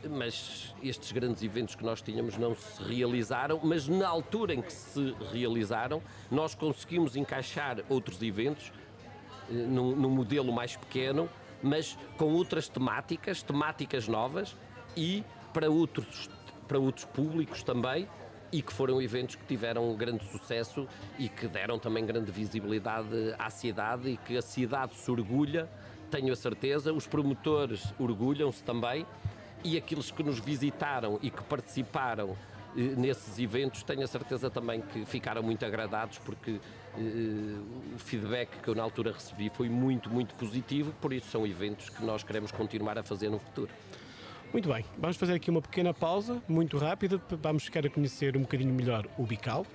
[0.10, 4.72] Mas estes grandes eventos que nós tínhamos não se realizaram, mas na altura em que
[4.72, 8.72] se realizaram, nós conseguimos encaixar outros eventos
[9.49, 11.30] num, num modelo mais pequeno,
[11.62, 14.56] mas com outras temáticas, temáticas novas
[14.95, 15.24] e
[15.54, 16.30] para outros,
[16.68, 18.08] para outros públicos também,
[18.54, 20.88] e que foram eventos que tiveram grande sucesso
[21.18, 25.70] e que deram também grande visibilidade à cidade e que a cidade se orgulha,
[26.10, 29.06] tenho a certeza, os promotores orgulham-se também
[29.64, 32.36] e aqueles que nos visitaram e que participaram
[32.76, 36.59] eh, nesses eventos, tenho a certeza também que ficaram muito agradados porque
[36.97, 36.99] eh,
[37.95, 41.89] o feedback que eu na altura recebi foi muito, muito positivo, por isso são eventos
[41.89, 43.72] que nós queremos continuar a fazer no futuro.
[44.51, 48.41] Muito bem, vamos fazer aqui uma pequena pausa, muito rápida, vamos ficar a conhecer um
[48.41, 49.66] bocadinho melhor o Bical.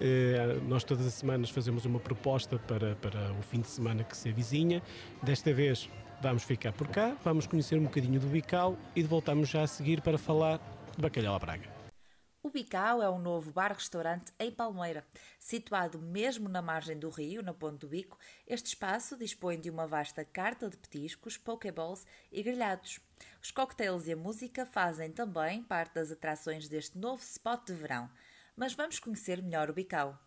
[0.00, 4.16] Eh, nós todas as semanas fazemos uma proposta para, para o fim de semana que
[4.16, 4.82] se avizinha.
[5.22, 5.88] Desta vez
[6.20, 10.00] vamos ficar por cá, vamos conhecer um bocadinho do Bical e voltamos já a seguir
[10.00, 10.58] para falar
[10.96, 11.78] de bacalhau à Braga.
[12.40, 15.04] O Bicau é um novo bar-restaurante em Palmeira.
[15.38, 18.16] Situado mesmo na margem do rio, na Ponte do Bico,
[18.46, 23.00] este espaço dispõe de uma vasta carta de petiscos, pokeballs e grelhados.
[23.42, 28.08] Os cocktails e a música fazem também parte das atrações deste novo spot de verão.
[28.56, 30.18] Mas vamos conhecer melhor o Bicau.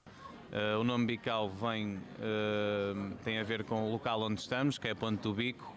[0.52, 4.90] Uh, o nome Bicau vem, uh, tem a ver com o local onde estamos, que
[4.90, 5.74] é Ponte do Bico,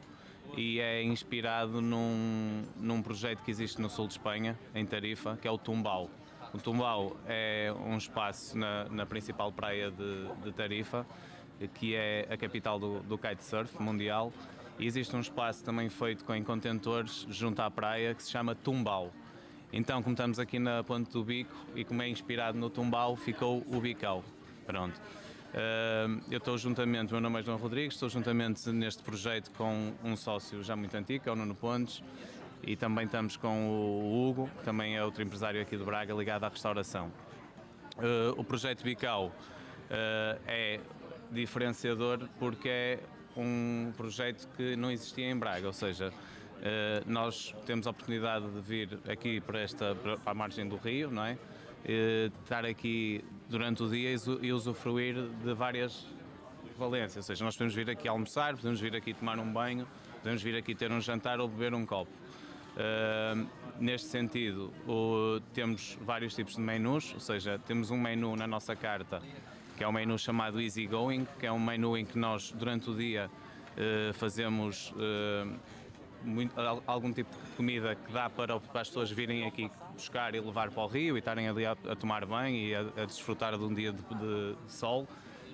[0.57, 5.49] e é inspirado num, num projeto que existe no sul de Espanha, em Tarifa, que
[5.49, 6.09] é o Tumbal.
[6.53, 11.05] O Tumbal é um espaço na, na principal praia de, de, Tarifa,
[11.75, 14.33] que é a capital do, do kitesurf mundial.
[14.79, 19.13] E existe um espaço também feito com contentores junto à praia que se chama Tumbal.
[19.73, 23.65] Então, como estamos aqui na Ponte do Bico e como é inspirado no Tumbal, ficou
[23.67, 24.23] o Bicau.
[24.65, 25.01] Pronto.
[26.29, 30.17] Eu estou juntamente, o meu nome é João Rodrigues, estou juntamente neste projeto com um
[30.17, 32.03] sócio já muito antigo, que é o Nuno Pontes,
[32.67, 36.43] e também estamos com o Hugo, que também é outro empresário aqui de Braga ligado
[36.43, 37.07] à restauração.
[37.97, 40.81] Uh, o projeto Bicau uh, é
[41.31, 42.99] diferenciador porque é
[43.37, 46.13] um projeto que não existia em Braga, ou seja, uh,
[47.07, 51.25] nós temos a oportunidade de vir aqui para, esta, para a margem do rio, não
[51.25, 51.39] é?
[52.43, 55.15] estar aqui durante o dia e usufruir
[55.45, 56.07] de várias
[56.79, 59.87] valências, ou seja, nós podemos vir aqui almoçar, podemos vir aqui tomar um banho,
[60.19, 62.11] podemos vir aqui ter um jantar ou beber um copo.
[62.75, 63.47] Uh,
[63.79, 68.75] neste sentido, o, temos vários tipos de menus, ou seja, temos um menu na nossa
[68.75, 69.23] carta
[69.77, 72.91] que é um menu chamado Easy Going, que é um menu em que nós durante
[72.91, 75.53] o dia uh, fazemos uh,
[76.25, 76.55] muito,
[76.87, 80.83] algum tipo de comida que dá para, as pessoas virem aqui buscar e levar para
[80.83, 83.73] o rio e estarem ali a, a tomar banho e a, a, desfrutar de um
[83.73, 85.07] dia de, de, de sol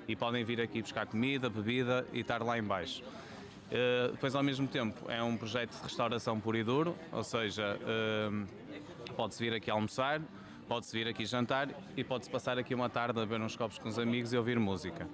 [0.09, 3.03] e podem vir aqui buscar comida, bebida e estar lá embaixo.
[3.03, 7.79] Uh, depois, ao mesmo tempo, é um projeto de restauração puro e duro, ou seja,
[7.79, 10.21] uh, pode-se vir aqui almoçar,
[10.67, 13.89] pode-se vir aqui jantar e pode-se passar aqui uma tarde a beber uns copos com
[13.89, 15.09] os amigos e ouvir música.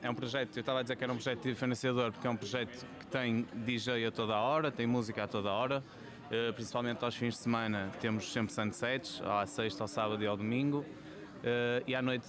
[0.00, 2.36] É um projeto, eu estava a dizer que era um projeto diferenciador porque é um
[2.36, 5.84] projeto que tem DJ a toda a hora, tem música a toda a hora,
[6.26, 10.36] uh, principalmente aos fins de semana temos sempre sunsets, à sexta, ao sábado e ao
[10.36, 12.26] domingo, uh, e à noite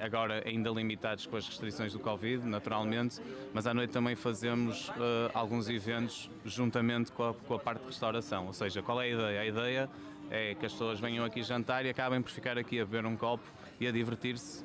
[0.00, 3.20] agora ainda limitados com as restrições do Covid, naturalmente,
[3.52, 7.86] mas à noite também fazemos uh, alguns eventos juntamente com a, com a, parte de
[7.88, 8.46] restauração.
[8.46, 9.40] Ou seja, qual é a ideia?
[9.40, 9.90] A ideia
[10.30, 13.16] é que as pessoas venham aqui jantar e acabem por ficar aqui a beber um
[13.16, 13.44] copo
[13.80, 14.62] e a divertir-se.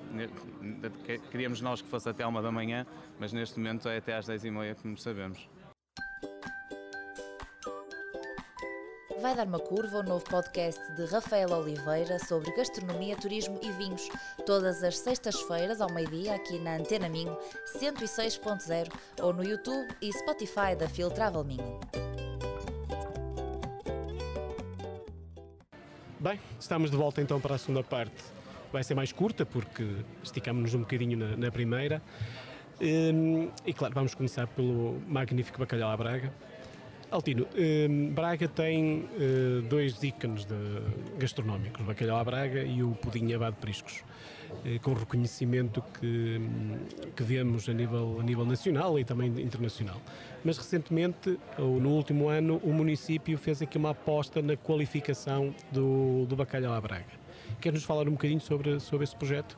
[1.32, 2.86] Queríamos nós que fosse até uma da manhã,
[3.18, 5.50] mas neste momento é até às dez e meia, como sabemos.
[9.22, 14.08] Vai dar uma curva o novo podcast de Rafael Oliveira sobre gastronomia, turismo e vinhos,
[14.46, 17.36] todas as sextas-feiras ao meio-dia aqui na Antena Minho
[17.80, 18.92] 106.0
[19.24, 21.80] ou no YouTube e Spotify da Fil Travel Minho.
[26.20, 28.35] Bem, estamos de volta então para a segunda parte.
[28.76, 29.86] Vai ser mais curta porque
[30.22, 32.02] esticamos-nos um bocadinho na, na primeira.
[32.82, 36.30] Um, e claro, vamos começar pelo magnífico bacalhau à Braga
[37.12, 40.46] Altino, eh, Braga tem eh, dois ícones
[41.18, 44.04] gastronómicos, o bacalhau à Braga e o pudim abado priscos,
[44.66, 46.42] eh, com reconhecimento que,
[47.16, 50.02] que vemos a nível, a nível nacional e também internacional.
[50.44, 56.26] Mas recentemente, ou no último ano, o município fez aqui uma aposta na qualificação do,
[56.26, 57.25] do bacalhau à Braga.
[57.62, 59.58] Quer nos falar um bocadinho sobre, sobre esse projeto?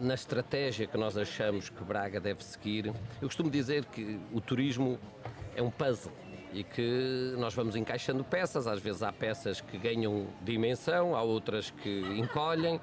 [0.00, 4.98] Na estratégia que nós achamos que Braga deve seguir, eu costumo dizer que o turismo
[5.54, 6.12] é um puzzle
[6.52, 8.66] e que nós vamos encaixando peças.
[8.66, 12.80] Às vezes há peças que ganham dimensão, há outras que encolhem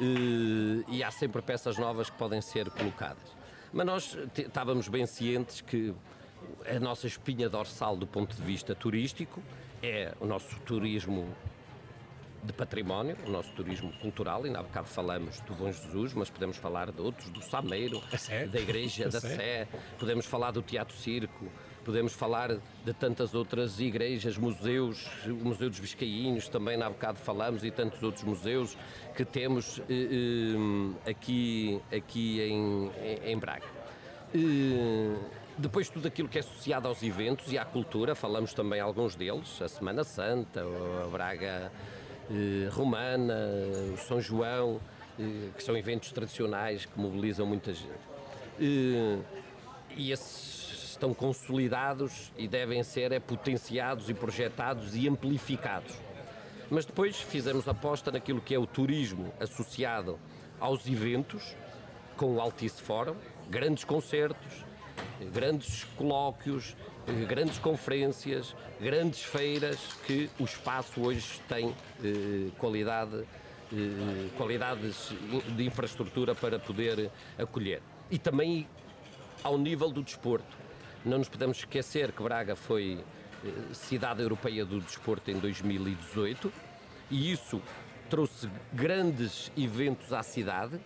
[0.00, 3.36] eh, e há sempre peças novas que podem ser colocadas.
[3.72, 5.94] Mas nós estávamos bem cientes que
[6.66, 9.42] a nossa espinha dorsal do ponto de vista turístico
[9.82, 11.28] é o nosso turismo
[12.42, 16.56] de património, o nosso turismo cultural, e há bocado falamos do Bom Jesus, mas podemos
[16.56, 18.00] falar de outros, do Sameiro,
[18.50, 19.36] da Igreja da Sé.
[19.36, 19.68] Sé,
[19.98, 21.50] podemos falar do Teatro Circo,
[21.84, 27.64] podemos falar de tantas outras igrejas, museus, o Museu dos Biscainhos, também há bocado falamos,
[27.64, 28.76] e tantos outros museus
[29.16, 32.90] que temos eh, eh, aqui, aqui em,
[33.24, 33.66] em Braga.
[34.34, 35.16] Eh,
[35.56, 39.60] depois tudo aquilo que é associado aos eventos e à cultura, falamos também alguns deles,
[39.60, 40.62] a Semana Santa,
[41.04, 41.72] a Braga
[42.70, 43.34] romana,
[43.94, 44.80] o São João,
[45.18, 48.08] eh, que são eventos tradicionais que mobilizam muita gente.
[48.60, 49.18] Eh,
[49.96, 50.58] e esses
[50.90, 55.94] estão consolidados e devem ser é, potenciados e projetados e amplificados.
[56.68, 60.18] Mas depois fizemos aposta naquilo que é o turismo associado
[60.60, 61.56] aos eventos,
[62.16, 63.14] com o Altice Fórum,
[63.48, 64.64] grandes concertos,
[65.32, 66.76] grandes colóquios,
[67.26, 73.24] grandes conferências, grandes feiras que o espaço hoje tem eh, qualidade,
[73.72, 75.12] eh, qualidades
[75.56, 77.80] de infraestrutura para poder acolher.
[78.10, 78.66] E também
[79.42, 80.56] ao nível do desporto.
[81.04, 82.98] Não nos podemos esquecer que Braga foi
[83.44, 86.52] eh, cidade europeia do desporto em 2018
[87.10, 87.62] e isso
[88.08, 90.80] trouxe grandes eventos à cidade,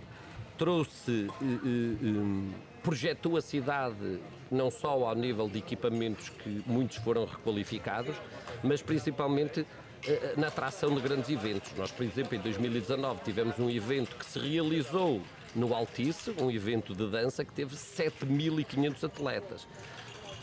[0.59, 4.21] trouxe, eh, eh, eh, projetou a cidade
[4.51, 8.15] não só ao nível de equipamentos que muitos foram requalificados,
[8.63, 9.67] mas principalmente
[10.05, 11.73] eh, na atração de grandes eventos.
[11.75, 15.23] Nós, por exemplo, em 2019 tivemos um evento que se realizou
[15.55, 19.67] no Altice, um evento de dança que teve 7.500 atletas.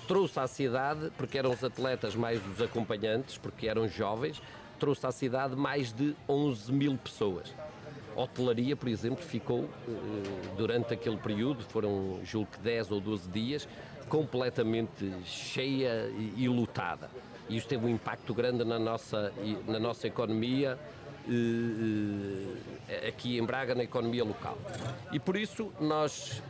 [0.07, 4.41] Trouxe à cidade, porque eram os atletas mais os acompanhantes, porque eram jovens,
[4.79, 7.53] trouxe à cidade mais de 11 mil pessoas.
[8.20, 13.67] Hotelaria, por exemplo, ficou eh, durante aquele período, foram julgo que 10 ou 12 dias,
[14.09, 17.09] completamente cheia e, lotada.
[17.47, 19.32] E isso teve um impacto grande na nossa,
[19.65, 20.78] na nossa economia,
[21.30, 22.55] eh,
[22.89, 24.57] eh, aqui em Braga, na economia local.
[25.13, 26.43] E por isso nós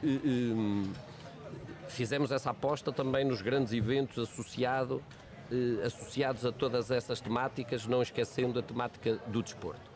[1.87, 5.03] fizemos essa aposta também nos grandes eventos associado,
[5.85, 9.88] associados a todas essas temáticas, não esquecendo a temática do desporto.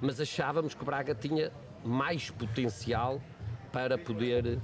[0.00, 1.52] Mas achávamos que Braga tinha
[1.84, 3.20] mais potencial
[3.72, 4.58] para poder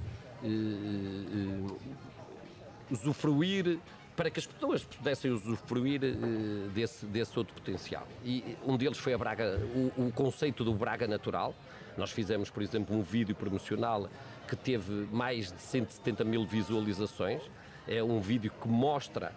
[2.89, 3.79] usufruir,
[4.15, 8.07] para que as pessoas pudessem usufruir uh, desse, desse outro potencial.
[8.25, 11.53] E um deles foi a Braga, o, o conceito do Braga natural.
[11.95, 14.09] Nós fizemos, por exemplo, um vídeo promocional
[14.47, 17.41] que teve mais de 170 mil visualizações.
[17.87, 19.33] É um vídeo que mostra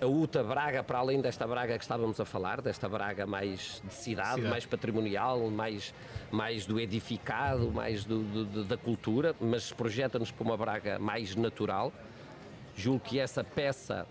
[0.00, 3.94] a UTA Braga, para além desta Braga que estávamos a falar, desta Braga mais de
[3.94, 4.48] cidade, cidade.
[4.48, 5.94] mais patrimonial, mais,
[6.30, 11.92] mais do edificado, mais do, do, da cultura, mas projeta-nos para uma Braga mais natural.
[12.76, 14.06] Julgo que essa peça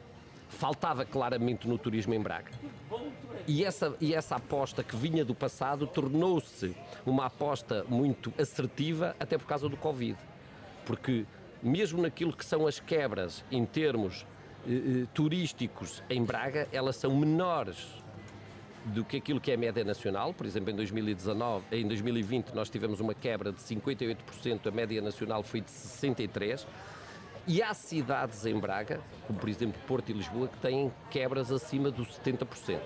[0.50, 2.52] faltava claramente no turismo em Braga.
[3.48, 6.76] E essa, e essa aposta que vinha do passado tornou-se
[7.06, 10.18] uma aposta muito assertiva, até por causa do Covid.
[10.86, 11.26] Porque,
[11.62, 14.26] mesmo naquilo que são as quebras em termos
[14.68, 18.04] eh, eh turísticos em Braga, elas são menores
[18.86, 20.34] do que aquilo que é a média nacional.
[20.34, 25.44] Por exemplo, em 2019, em 2020 nós tivemos uma quebra de 58%, a média nacional
[25.44, 26.66] foi de 63%.
[27.46, 31.92] E há cidades em Braga, como por exemplo Porto e Lisboa, que têm quebras acima
[31.92, 32.80] dos 70%.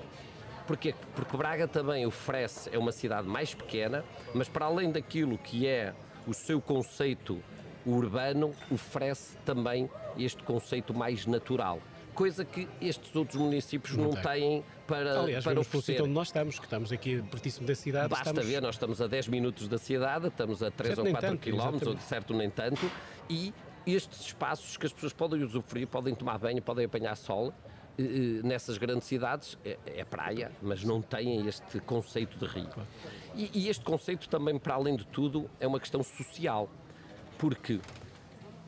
[0.65, 0.95] Porquê?
[1.15, 4.03] Porque Braga também oferece, é uma cidade mais pequena,
[4.33, 5.93] mas para além daquilo que é
[6.25, 7.41] o seu conceito
[7.91, 11.79] urbano, oferece também este conceito mais natural.
[12.13, 16.01] Coisa que estes outros municípios não, não têm para, Aliás, para oferecer.
[16.01, 18.09] onde nós estamos, que estamos aqui pertíssimo da cidade.
[18.09, 18.49] Basta estamos...
[18.49, 21.87] ver, nós estamos a 10 minutos da cidade, estamos a 3 certo, ou 4 quilómetros,
[21.87, 22.89] ou de certo nem tanto,
[23.29, 23.53] e
[23.85, 27.53] estes espaços que as pessoas podem usufruir, podem tomar banho, podem apanhar sol,
[28.43, 32.69] nessas grandes cidades é, é, praia, mas não têm este conceito de rio.
[33.35, 36.69] E, e, este conceito também, para além de tudo, é uma questão social,
[37.37, 37.79] porque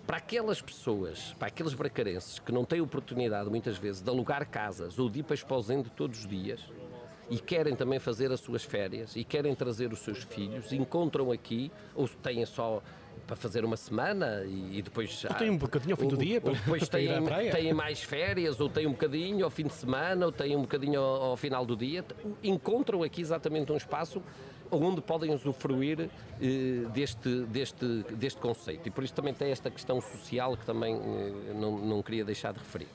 [0.05, 4.97] para aquelas pessoas, para aqueles bracarenses que não têm oportunidade muitas vezes de alugar casas
[4.97, 6.61] ou de ir para Esposende todos os dias
[7.29, 11.71] e querem também fazer as suas férias e querem trazer os seus filhos, encontram aqui
[11.93, 12.81] ou têm só
[13.27, 16.53] para fazer uma semana e, depois ou têm um bocadinho ao fim do dia para,
[16.57, 17.09] depois têm,
[17.51, 20.99] têm mais férias ou têm um bocadinho ao fim de semana ou têm um bocadinho
[20.99, 22.03] ao, ao final do dia.
[22.43, 24.23] Encontram aqui exatamente um espaço
[24.71, 26.09] onde podem usufruir
[26.41, 28.87] eh, deste, deste, deste conceito.
[28.87, 32.53] E por isso também tem esta questão social que também eh, não, não queria deixar
[32.53, 32.87] de referir.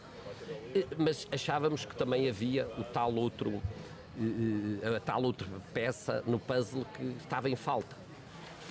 [0.75, 3.61] Eh, mas achávamos que também havia o tal outro,
[4.97, 7.97] a tal outra peça no puzzle que estava em falta.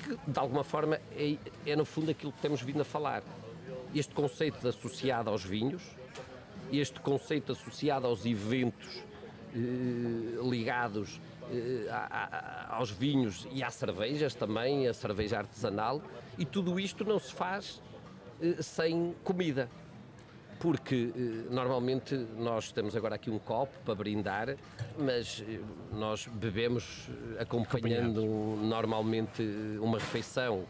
[0.04, 3.24] Que, de alguma forma, é, é no fundo aquilo que temos vindo a falar.
[3.94, 5.84] Este conceito associado aos vinhos,
[6.72, 9.04] este conceito associado aos eventos
[10.42, 11.22] ligados
[12.70, 16.02] aos vinhos e às cervejas também, a cerveja artesanal,
[16.38, 17.82] e tudo isto não se faz
[18.42, 19.70] eh, sem comida.
[20.60, 21.20] Porque eh,
[21.50, 24.56] normalmente nós temos agora aqui um copo para brindar,
[24.98, 25.44] mas
[25.92, 28.22] nós bebemos acompanhando
[28.62, 29.44] normalmente
[29.80, 30.66] uma refeição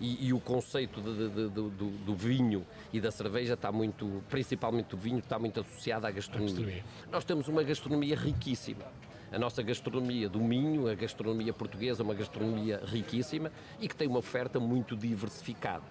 [0.00, 4.20] e, e, o conceito de, de, de, do, do, vinho e da cerveja está muito,
[4.28, 6.54] principalmente do vinho, está muito associado à gastronomia.
[6.54, 6.84] gastronomia.
[7.10, 8.84] Nós temos uma gastronomia riquíssima
[9.32, 14.18] a nossa gastronomia do Minho, a gastronomia portuguesa, uma gastronomia riquíssima e que tem uma
[14.18, 15.84] oferta muito diversificada.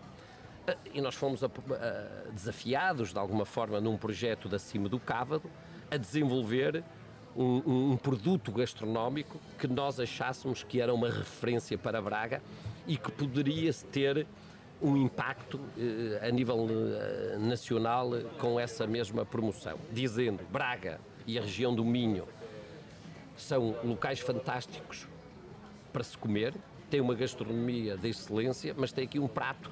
[0.68, 1.42] Ah, e nós fomos
[2.32, 5.50] desafiados, de alguma forma, num projeto de acima do Cávado,
[5.90, 6.84] a desenvolver
[7.36, 12.42] um, um, produto gastronómico que nós achássemos que era uma referência para Braga
[12.86, 14.28] e que poderia ter
[14.82, 21.42] um impacto eh, a nível eh, nacional com essa mesma promoção, dizendo Braga e a
[21.42, 22.28] região do Minho
[23.44, 25.08] são locais fantásticos
[25.92, 26.54] para se comer,
[26.90, 29.72] tem uma gastronomia de excelência, mas tem aqui um prato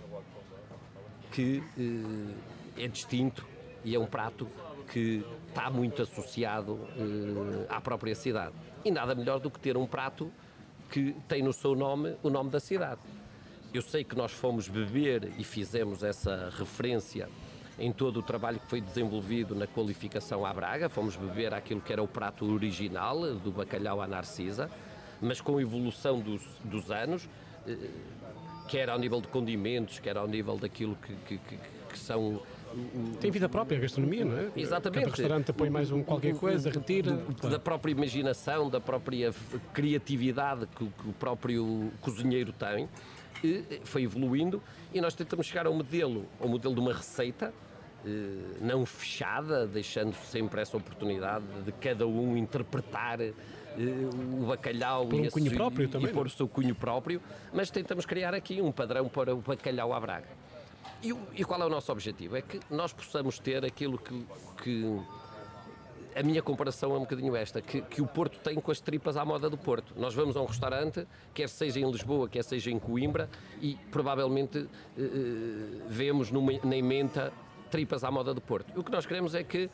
[1.31, 3.45] que eh, é distinto
[3.83, 4.47] e é um prato
[4.91, 8.55] que está muito associado eh, à própria cidade.
[8.83, 10.31] E nada melhor do que ter um prato
[10.89, 13.01] que tem no seu nome o nome da cidade.
[13.73, 17.29] Eu sei que nós fomos beber e fizemos essa referência
[17.79, 20.89] em todo o trabalho que foi desenvolvido na qualificação à Braga.
[20.89, 24.69] Fomos beber aquilo que era o prato original do bacalhau à Narcisa,
[25.21, 27.27] mas com evolução dos, dos anos,
[27.67, 27.75] eh,
[28.67, 31.57] quer ao nível de condimentos, quer ao nível daquilo que, que, que,
[31.89, 32.41] que são
[33.19, 34.51] tem vida própria a gastronomia, não é?
[34.55, 35.05] Exatamente.
[35.05, 37.17] Cada restaurante põe mais um qualquer coisa, retira.
[37.49, 39.33] Da própria imaginação, da própria
[39.73, 42.87] criatividade que, o próprio cozinheiro tem,
[43.83, 44.61] foi evoluindo
[44.93, 47.68] e nós tentamos chegar ao modelo, ao modelo de uma receita eh,
[48.61, 53.33] não fechada, deixando sempre essa oportunidade de cada um interpretar eh,
[54.39, 57.21] o bacalhau um e, cunho próprio e, também, e pôr o seu cunho próprio,
[57.53, 60.27] mas tentamos criar aqui um padrão para o bacalhau à Braga.
[61.03, 62.35] E, e qual é o nosso objetivo?
[62.35, 64.25] É que nós possamos ter aquilo que,
[64.63, 64.99] que
[66.15, 69.15] a minha comparação é um bocadinho esta, que, que, o Porto tem com as tripas
[69.15, 69.93] à moda do Porto.
[69.95, 73.29] Nós vamos a um restaurante, quer seja em Lisboa, quer seja em Coimbra,
[73.61, 77.31] e provavelmente eh, eh vemos numa, na emenda
[77.69, 78.77] tripas à moda do Porto.
[78.79, 79.69] O que nós queremos é que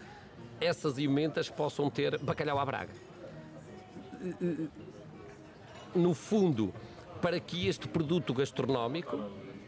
[0.59, 2.93] essas emendas possam ter bacalhau à Braga.
[5.93, 6.73] No fundo,
[7.21, 9.17] para que este produto gastronómico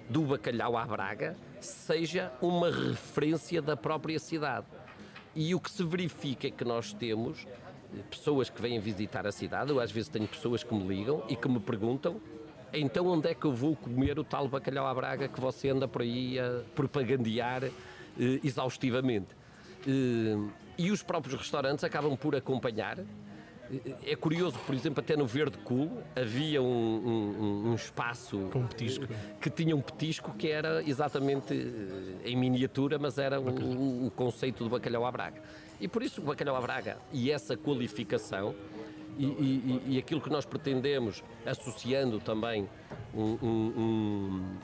[0.09, 4.65] do bacalhau à Braga seja uma referência da própria cidade.
[5.35, 7.45] E o que se verifica é que nós temos
[8.09, 11.35] pessoas que vêm visitar a cidade, eu às vezes tenho pessoas que me ligam e
[11.35, 12.19] que me perguntam
[12.73, 15.87] então onde é que eu vou comer o tal bacalhau à Braga que você anda
[15.87, 17.63] por aí a propagandear
[18.43, 19.35] exaustivamente.
[19.85, 20.37] Eh,
[20.77, 22.99] e os próprios restaurantes acabam por acompanhar.
[22.99, 28.67] Eh, é curioso, por exemplo, até no Verde Cool havia um, um, um espaço um
[28.67, 29.05] petisco.
[29.41, 31.53] que tinha um petisco que era exatamente
[32.23, 35.41] em miniatura, mas era o, o conceito do bacalhau à Braga.
[35.79, 38.55] E por isso o bacalhau à Braga e essa qualificação
[39.17, 42.69] e, e, e aquilo que nós pretendemos, associando também
[43.15, 44.57] um,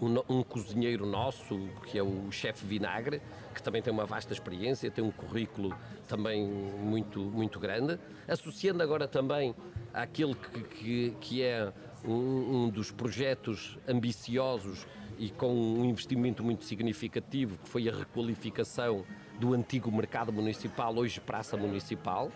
[0.00, 3.20] um um, cozinheiro nosso, que é o chefe Vinagre,
[3.54, 5.76] que também tem uma vasta experiência, tem um currículo
[6.06, 9.54] também muito, muito grande, associando agora também
[9.92, 11.72] àquele que, que, que é
[12.04, 14.86] um, um dos projetos ambiciosos
[15.18, 19.04] e com um investimento muito significativo, que foi a requalificação
[19.40, 22.30] do antigo mercado municipal, hoje Praça Municipal,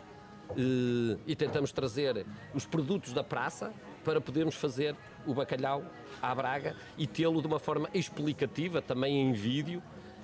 [0.51, 3.73] eh, e tentamos trazer os produtos da praça
[4.05, 4.94] para podermos fazer
[5.26, 5.84] o bacalhau
[6.20, 9.82] à Braga e tê-lo de uma forma explicativa, também em vídeo,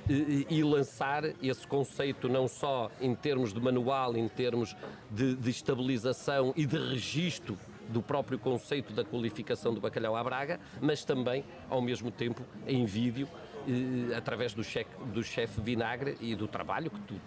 [0.09, 4.77] e, e, lançar esse conceito não só em termos de manual, em termos
[5.11, 7.59] de, de, estabilização e de registro
[7.89, 12.85] do próprio conceito da qualificação do bacalhau à Braga, mas também, ao mesmo tempo, em
[12.85, 13.29] vídeo,
[13.67, 14.63] eh, através do
[15.13, 17.21] do chefe Vinagre e do trabalho que tu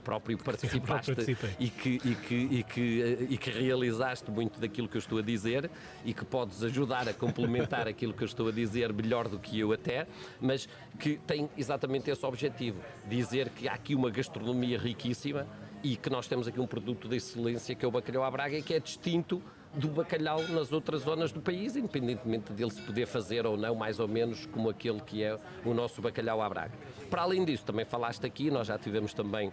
[0.04, 1.12] próprio participaste
[1.58, 5.22] e, que, e, que, e, que, e que realizaste muito daquilo que eu estou a
[5.22, 5.70] dizer
[6.04, 9.58] e que podes ajudar a complementar aquilo que eu estou a dizer melhor do que
[9.58, 10.06] eu até,
[10.40, 15.46] mas que tem exatamente esse objetivo, dizer que há aqui uma gastronomia riquíssima
[15.82, 18.58] e que nós temos aqui um produto de excelência que é o bacalhau à Braga
[18.58, 19.42] e que é distinto
[19.74, 24.00] do bacalhau nas outras zonas do país, independentemente dele se poder fazer ou não, mais
[24.00, 26.72] ou menos como aquele que é o nosso bacalhau à Braga.
[27.08, 29.52] Para além disso, também falaste aqui, nós já tivemos também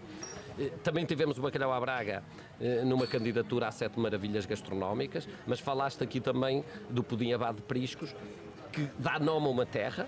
[0.60, 2.24] eh, também tivemos o bacalhau à Braga
[2.60, 7.64] eh, numa candidatura a sete maravilhas gastronómicas, mas falaste aqui também do pudim abado de
[7.64, 8.16] Priscos,
[8.72, 10.08] que dá nome a uma terra,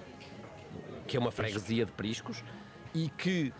[1.07, 2.43] que é uma freguesia de Priscos,
[2.93, 3.53] e que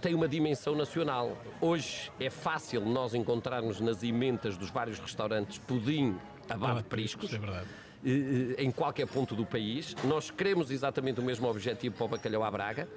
[0.00, 1.36] tem uma dimensão nacional.
[1.60, 6.16] Hoje é fácil nós encontrarmos nas emendas dos vários restaurantes pudim
[6.48, 7.32] abado de Priscos.
[7.32, 7.68] É verdade
[8.56, 9.94] em qualquer ponto do país.
[10.04, 12.88] Nós queremos exatamente o mesmo objetivo para o bacalhau à Braga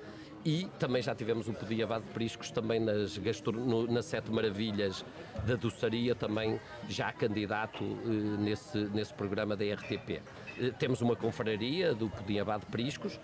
[0.46, 5.06] e também já tivemos o Pudim Abado de Priscos também nas, no, nas Sete Maravilhas
[5.46, 8.08] da Doçaria, também já candidato eh,
[8.40, 10.22] nesse, nesse programa da RTP.
[10.60, 13.20] Eh, temos uma confraria do Pudim Abado de Priscos, eh,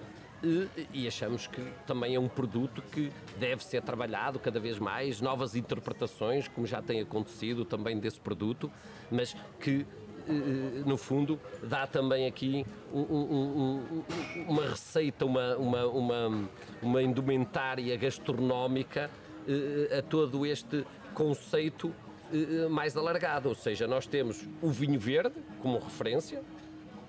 [0.94, 5.56] e achamos que também é um produto que deve ser trabalhado cada vez mais, novas
[5.56, 8.72] interpretações, como já tem acontecido também desse produto,
[9.12, 9.86] mas que
[10.30, 12.64] eh, no fundo, dá também aqui
[12.94, 14.04] um, um, um,
[14.48, 16.50] uma receita, uma, uma, uma,
[16.84, 19.10] uma indumentária gastronómica
[19.48, 20.86] eh, a todo este
[21.16, 21.92] conceito
[22.32, 23.50] eh, mais alargado.
[23.50, 26.44] Ou seja, nós temos o vinho verde como referência.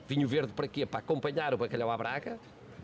[0.08, 0.86] Vinho verde para quê?
[0.86, 2.38] Para acompanhar o bacalhau à braga,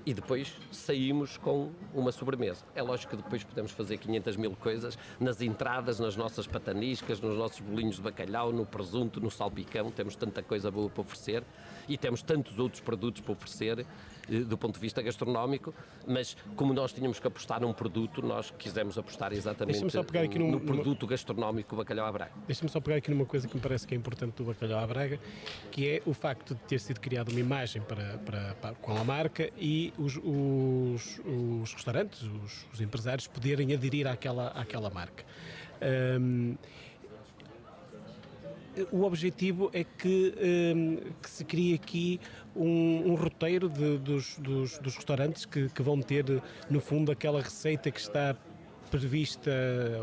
[0.07, 2.65] e depois saímos com uma sobremesa.
[2.77, 7.37] É lógico que depois podemos fazer 500 mil coisas nas entradas, nas nossas pataniscas, nos
[7.37, 11.43] nossos bolinhos de bacalhau, no presunto, no salpicão, temos tanta coisa boa para oferecer
[11.89, 13.87] e temos tantos outros produtos para oferecer
[14.30, 15.72] eh, do ponto de vista gastronómico,
[16.07, 20.39] mas como nós tínhamos que apostar num produto, nós quisemos apostar exatamente só pegar aqui
[20.39, 21.11] num, no produto numa...
[21.11, 22.32] gastronómico bacalhau à Braga.
[22.47, 24.87] Deixa-me só pegar aqui numa coisa que me parece que é importante do bacalhau à
[24.87, 25.18] Braga,
[25.70, 29.05] que é o facto de ter sido criada uma imagem para, para, para, com a
[29.05, 35.24] marca e os, os, os restaurantes, os, os, empresários poderem aderir àquela, àquela marca.
[36.20, 36.57] Um,
[38.91, 40.35] o objetivo é que,
[40.74, 42.20] um, que se crie aqui
[42.55, 46.24] um, um roteiro de, dos, dos, dos, restaurantes que, que, vão ter,
[46.68, 48.37] no fundo, aquela receita que está
[48.91, 49.51] prevista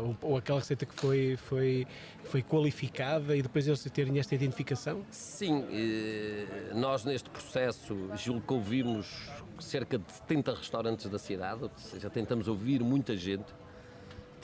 [0.02, 1.86] ou, ou, aquela receita que foi, foi,
[2.24, 5.02] foi qualificada e depois eles terem esta identificação?
[5.10, 11.70] Sim, eh, nós neste processo julgo que ouvimos cerca de 70 restaurantes da cidade, ou
[11.76, 13.46] seja, tentamos ouvir muita gente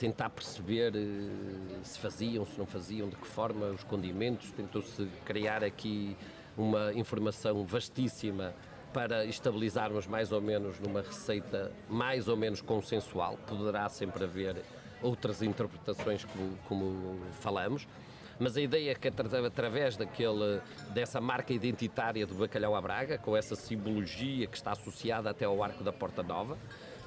[0.01, 5.63] tentar perceber eh, se faziam, se não faziam, de que forma os condimentos, tentou-se criar
[5.63, 6.17] aqui
[6.57, 8.51] uma informação vastíssima
[8.91, 13.37] para estabilizarmos mais ou menos numa receita mais ou menos consensual.
[13.45, 14.63] Poderá sempre haver
[15.03, 17.87] outras interpretações, como, como falamos,
[18.39, 20.61] mas a ideia é que através daquele,
[20.95, 25.63] dessa marca identitária do bacalhau à Braga, com essa simbologia que está associada até ao
[25.63, 26.57] Arco da Porta Nova,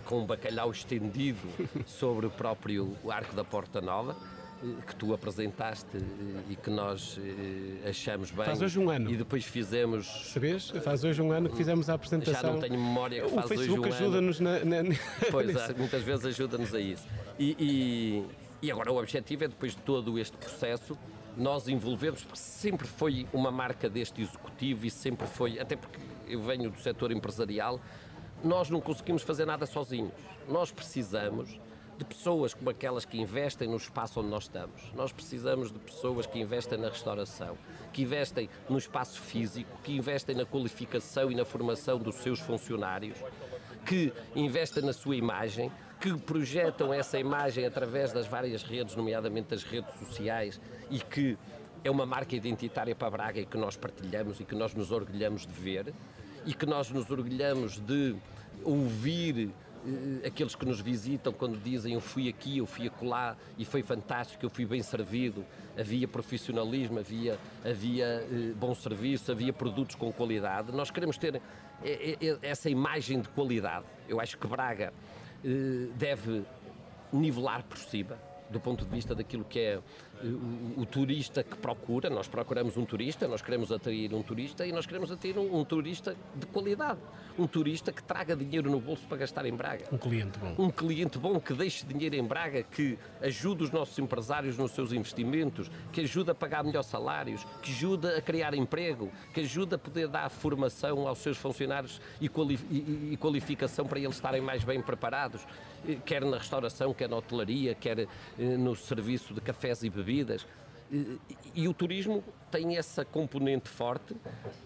[0.04, 1.48] com um bacalhau estendido
[1.86, 4.16] sobre o próprio Arco da Porta Nova,
[4.62, 8.44] eh, que tu apresentaste eh, e que nós eh, achamos bem.
[8.44, 9.10] Faz hoje um ano.
[9.10, 10.30] E depois fizemos.
[10.32, 10.70] Sabes?
[10.70, 12.42] Faz hoje um ano que fizemos a apresentação.
[12.42, 14.76] Já não tenho memória que faz o hoje um ajuda-nos na, na...
[15.30, 17.06] Pois, é, muitas vezes ajuda-nos a isso.
[17.38, 20.96] E, e, e, agora o objetivo é, depois de todo este processo,
[21.36, 25.98] nós envolvermos, porque sempre foi uma marca deste executivo e sempre foi, até porque
[26.28, 27.80] eu venho do setor empresarial,
[28.44, 30.12] nós não conseguimos fazer nada sozinhos.
[30.48, 31.58] Nós precisamos
[31.96, 34.92] de pessoas como aquelas que investem no espaço onde nós estamos.
[34.94, 37.56] Nós precisamos de pessoas que investem na restauração,
[37.92, 43.16] que investem no espaço físico, que investem na qualificação e na formação dos seus funcionários,
[43.86, 45.70] que investem na sua imagem,
[46.00, 51.38] que projetam essa imagem através das várias redes, nomeadamente as redes sociais, e que
[51.84, 55.46] é uma marca identitária para Braga e que nós partilhamos e que nós nos orgulhamos
[55.46, 55.94] de ver
[56.46, 58.14] e que nós nos orgulhamos de
[58.62, 63.64] ouvir uh, aqueles que nos visitam quando dizem eu fui aqui, eu fui acolá e
[63.64, 65.44] foi fantástico, eu fui bem servido,
[65.78, 70.72] havia profissionalismo, havia, havia uh, bom serviço, havia produtos com qualidade.
[70.72, 71.40] Nós queremos ter
[71.82, 73.86] eh, essa imagem de qualidade.
[74.08, 74.92] Eu acho que Braga
[75.96, 76.42] deve
[77.12, 78.16] nivelar por cima,
[78.54, 79.80] do ponto de vista daquilo que é
[80.22, 82.08] o, o, turista que procura.
[82.08, 85.64] Nós procuramos um turista, nós queremos atrair um turista e nós queremos atrair um, um
[85.64, 87.00] turista de qualidade.
[87.36, 89.86] Um turista que traga dinheiro no bolso para gastar em Braga.
[89.90, 90.54] Um cliente bom.
[90.56, 94.92] Um cliente bom que deixe dinheiro em Braga, que ajude os nossos empresários nos seus
[94.92, 99.78] investimentos, que ajude a pagar melhores salários, que ajude a criar emprego, que ajude a
[99.78, 105.44] poder dar formação aos seus funcionários e, e qualificação para eles estarem mais bem preparados,
[105.44, 105.73] eh,
[106.04, 108.08] quer na restauração, quer na hotelaria, quer eh,
[108.38, 110.46] no serviço de cafés e bebidas.
[111.54, 114.14] E, o turismo tem essa componente forte,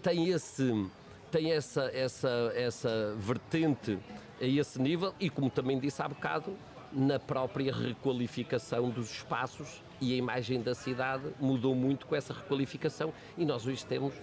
[0.03, 0.87] tem esse
[1.31, 3.99] tem essa, essa, essa vertente
[4.41, 6.55] a esse nível e, como também disse há bocado,
[6.91, 13.13] na própria requalificação dos espaços e a imagem da cidade mudou muito com essa requalificação
[13.37, 14.13] e nós hoje temos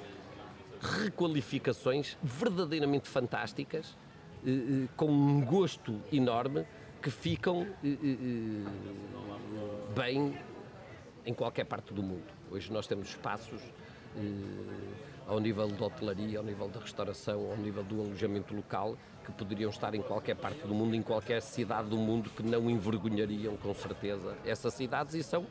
[0.81, 3.97] requalificações verdadeiramente fantásticas,
[4.45, 6.67] eh, eh, com um gosto enorme,
[7.07, 8.69] que ficam eh,
[9.95, 10.37] bem
[11.25, 12.25] em qualquer parte do mundo.
[12.51, 13.63] Hoje nós temos espaços
[15.25, 19.71] ao nível da hotelaria, ao nível da restauração, ao nível do alojamento local, que poderiam
[19.71, 23.73] estar em qualquer parte do mundo, em qualquer cidade do mundo, que não envergonhariam com
[23.73, 25.47] certeza essas cidades e são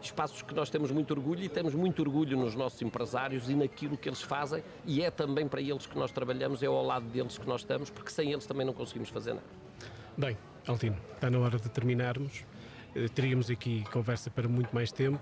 [0.00, 3.96] espaços que nós temos muito orgulho e temos muito orgulho nos nossos empresários e naquilo
[3.96, 7.36] que eles fazem e é também para eles que nós trabalhamos, é ao lado deles
[7.36, 9.46] que nós estamos, porque sem eles também não conseguimos fazer nada.
[10.16, 10.36] Bem,
[10.66, 12.44] Altino, está na hora de terminarmos.
[12.94, 15.20] Eh, teríamos aqui conversa para muito mais tempo.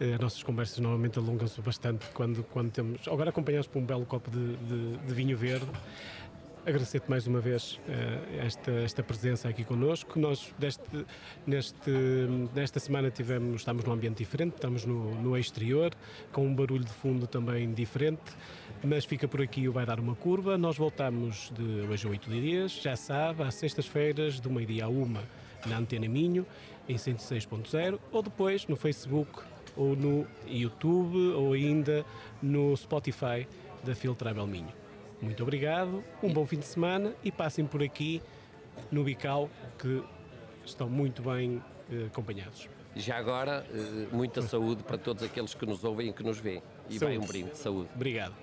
[0.00, 3.06] Eh, as nossas conversas normalmente alongam-se bastante quando, quando temos.
[3.08, 5.66] Agora acompanhados por um belo copo de, de, de vinho verde.
[6.68, 10.18] Agradecer-te mais uma vez uh, esta, esta presença aqui connosco.
[10.18, 11.06] Nós, deste,
[11.46, 11.90] neste,
[12.54, 15.94] nesta semana, tivemos, estamos num ambiente diferente, estamos no, no exterior,
[16.30, 18.20] com um barulho de fundo também diferente,
[18.84, 20.58] mas fica por aqui o Vai Dar uma Curva.
[20.58, 25.22] Nós voltamos de hoje a oito dias, já sabe, às sextas-feiras, do meio-dia a uma,
[25.64, 26.44] na Antena Minho,
[26.86, 29.40] em 106.0, ou depois no Facebook
[29.74, 32.04] ou no YouTube ou ainda
[32.42, 33.48] no Spotify
[33.82, 34.87] da Filtrabel Minho.
[35.20, 38.22] Muito obrigado, um bom fim de semana e passem por aqui
[38.90, 40.02] no Bical que
[40.64, 42.68] estão muito bem eh, acompanhados.
[42.94, 46.62] Já agora, eh, muita saúde para todos aqueles que nos ouvem e que nos veem.
[46.88, 47.16] E saúde.
[47.16, 47.58] vai um brinde.
[47.58, 47.88] Saúde.
[47.94, 48.34] Obrigado.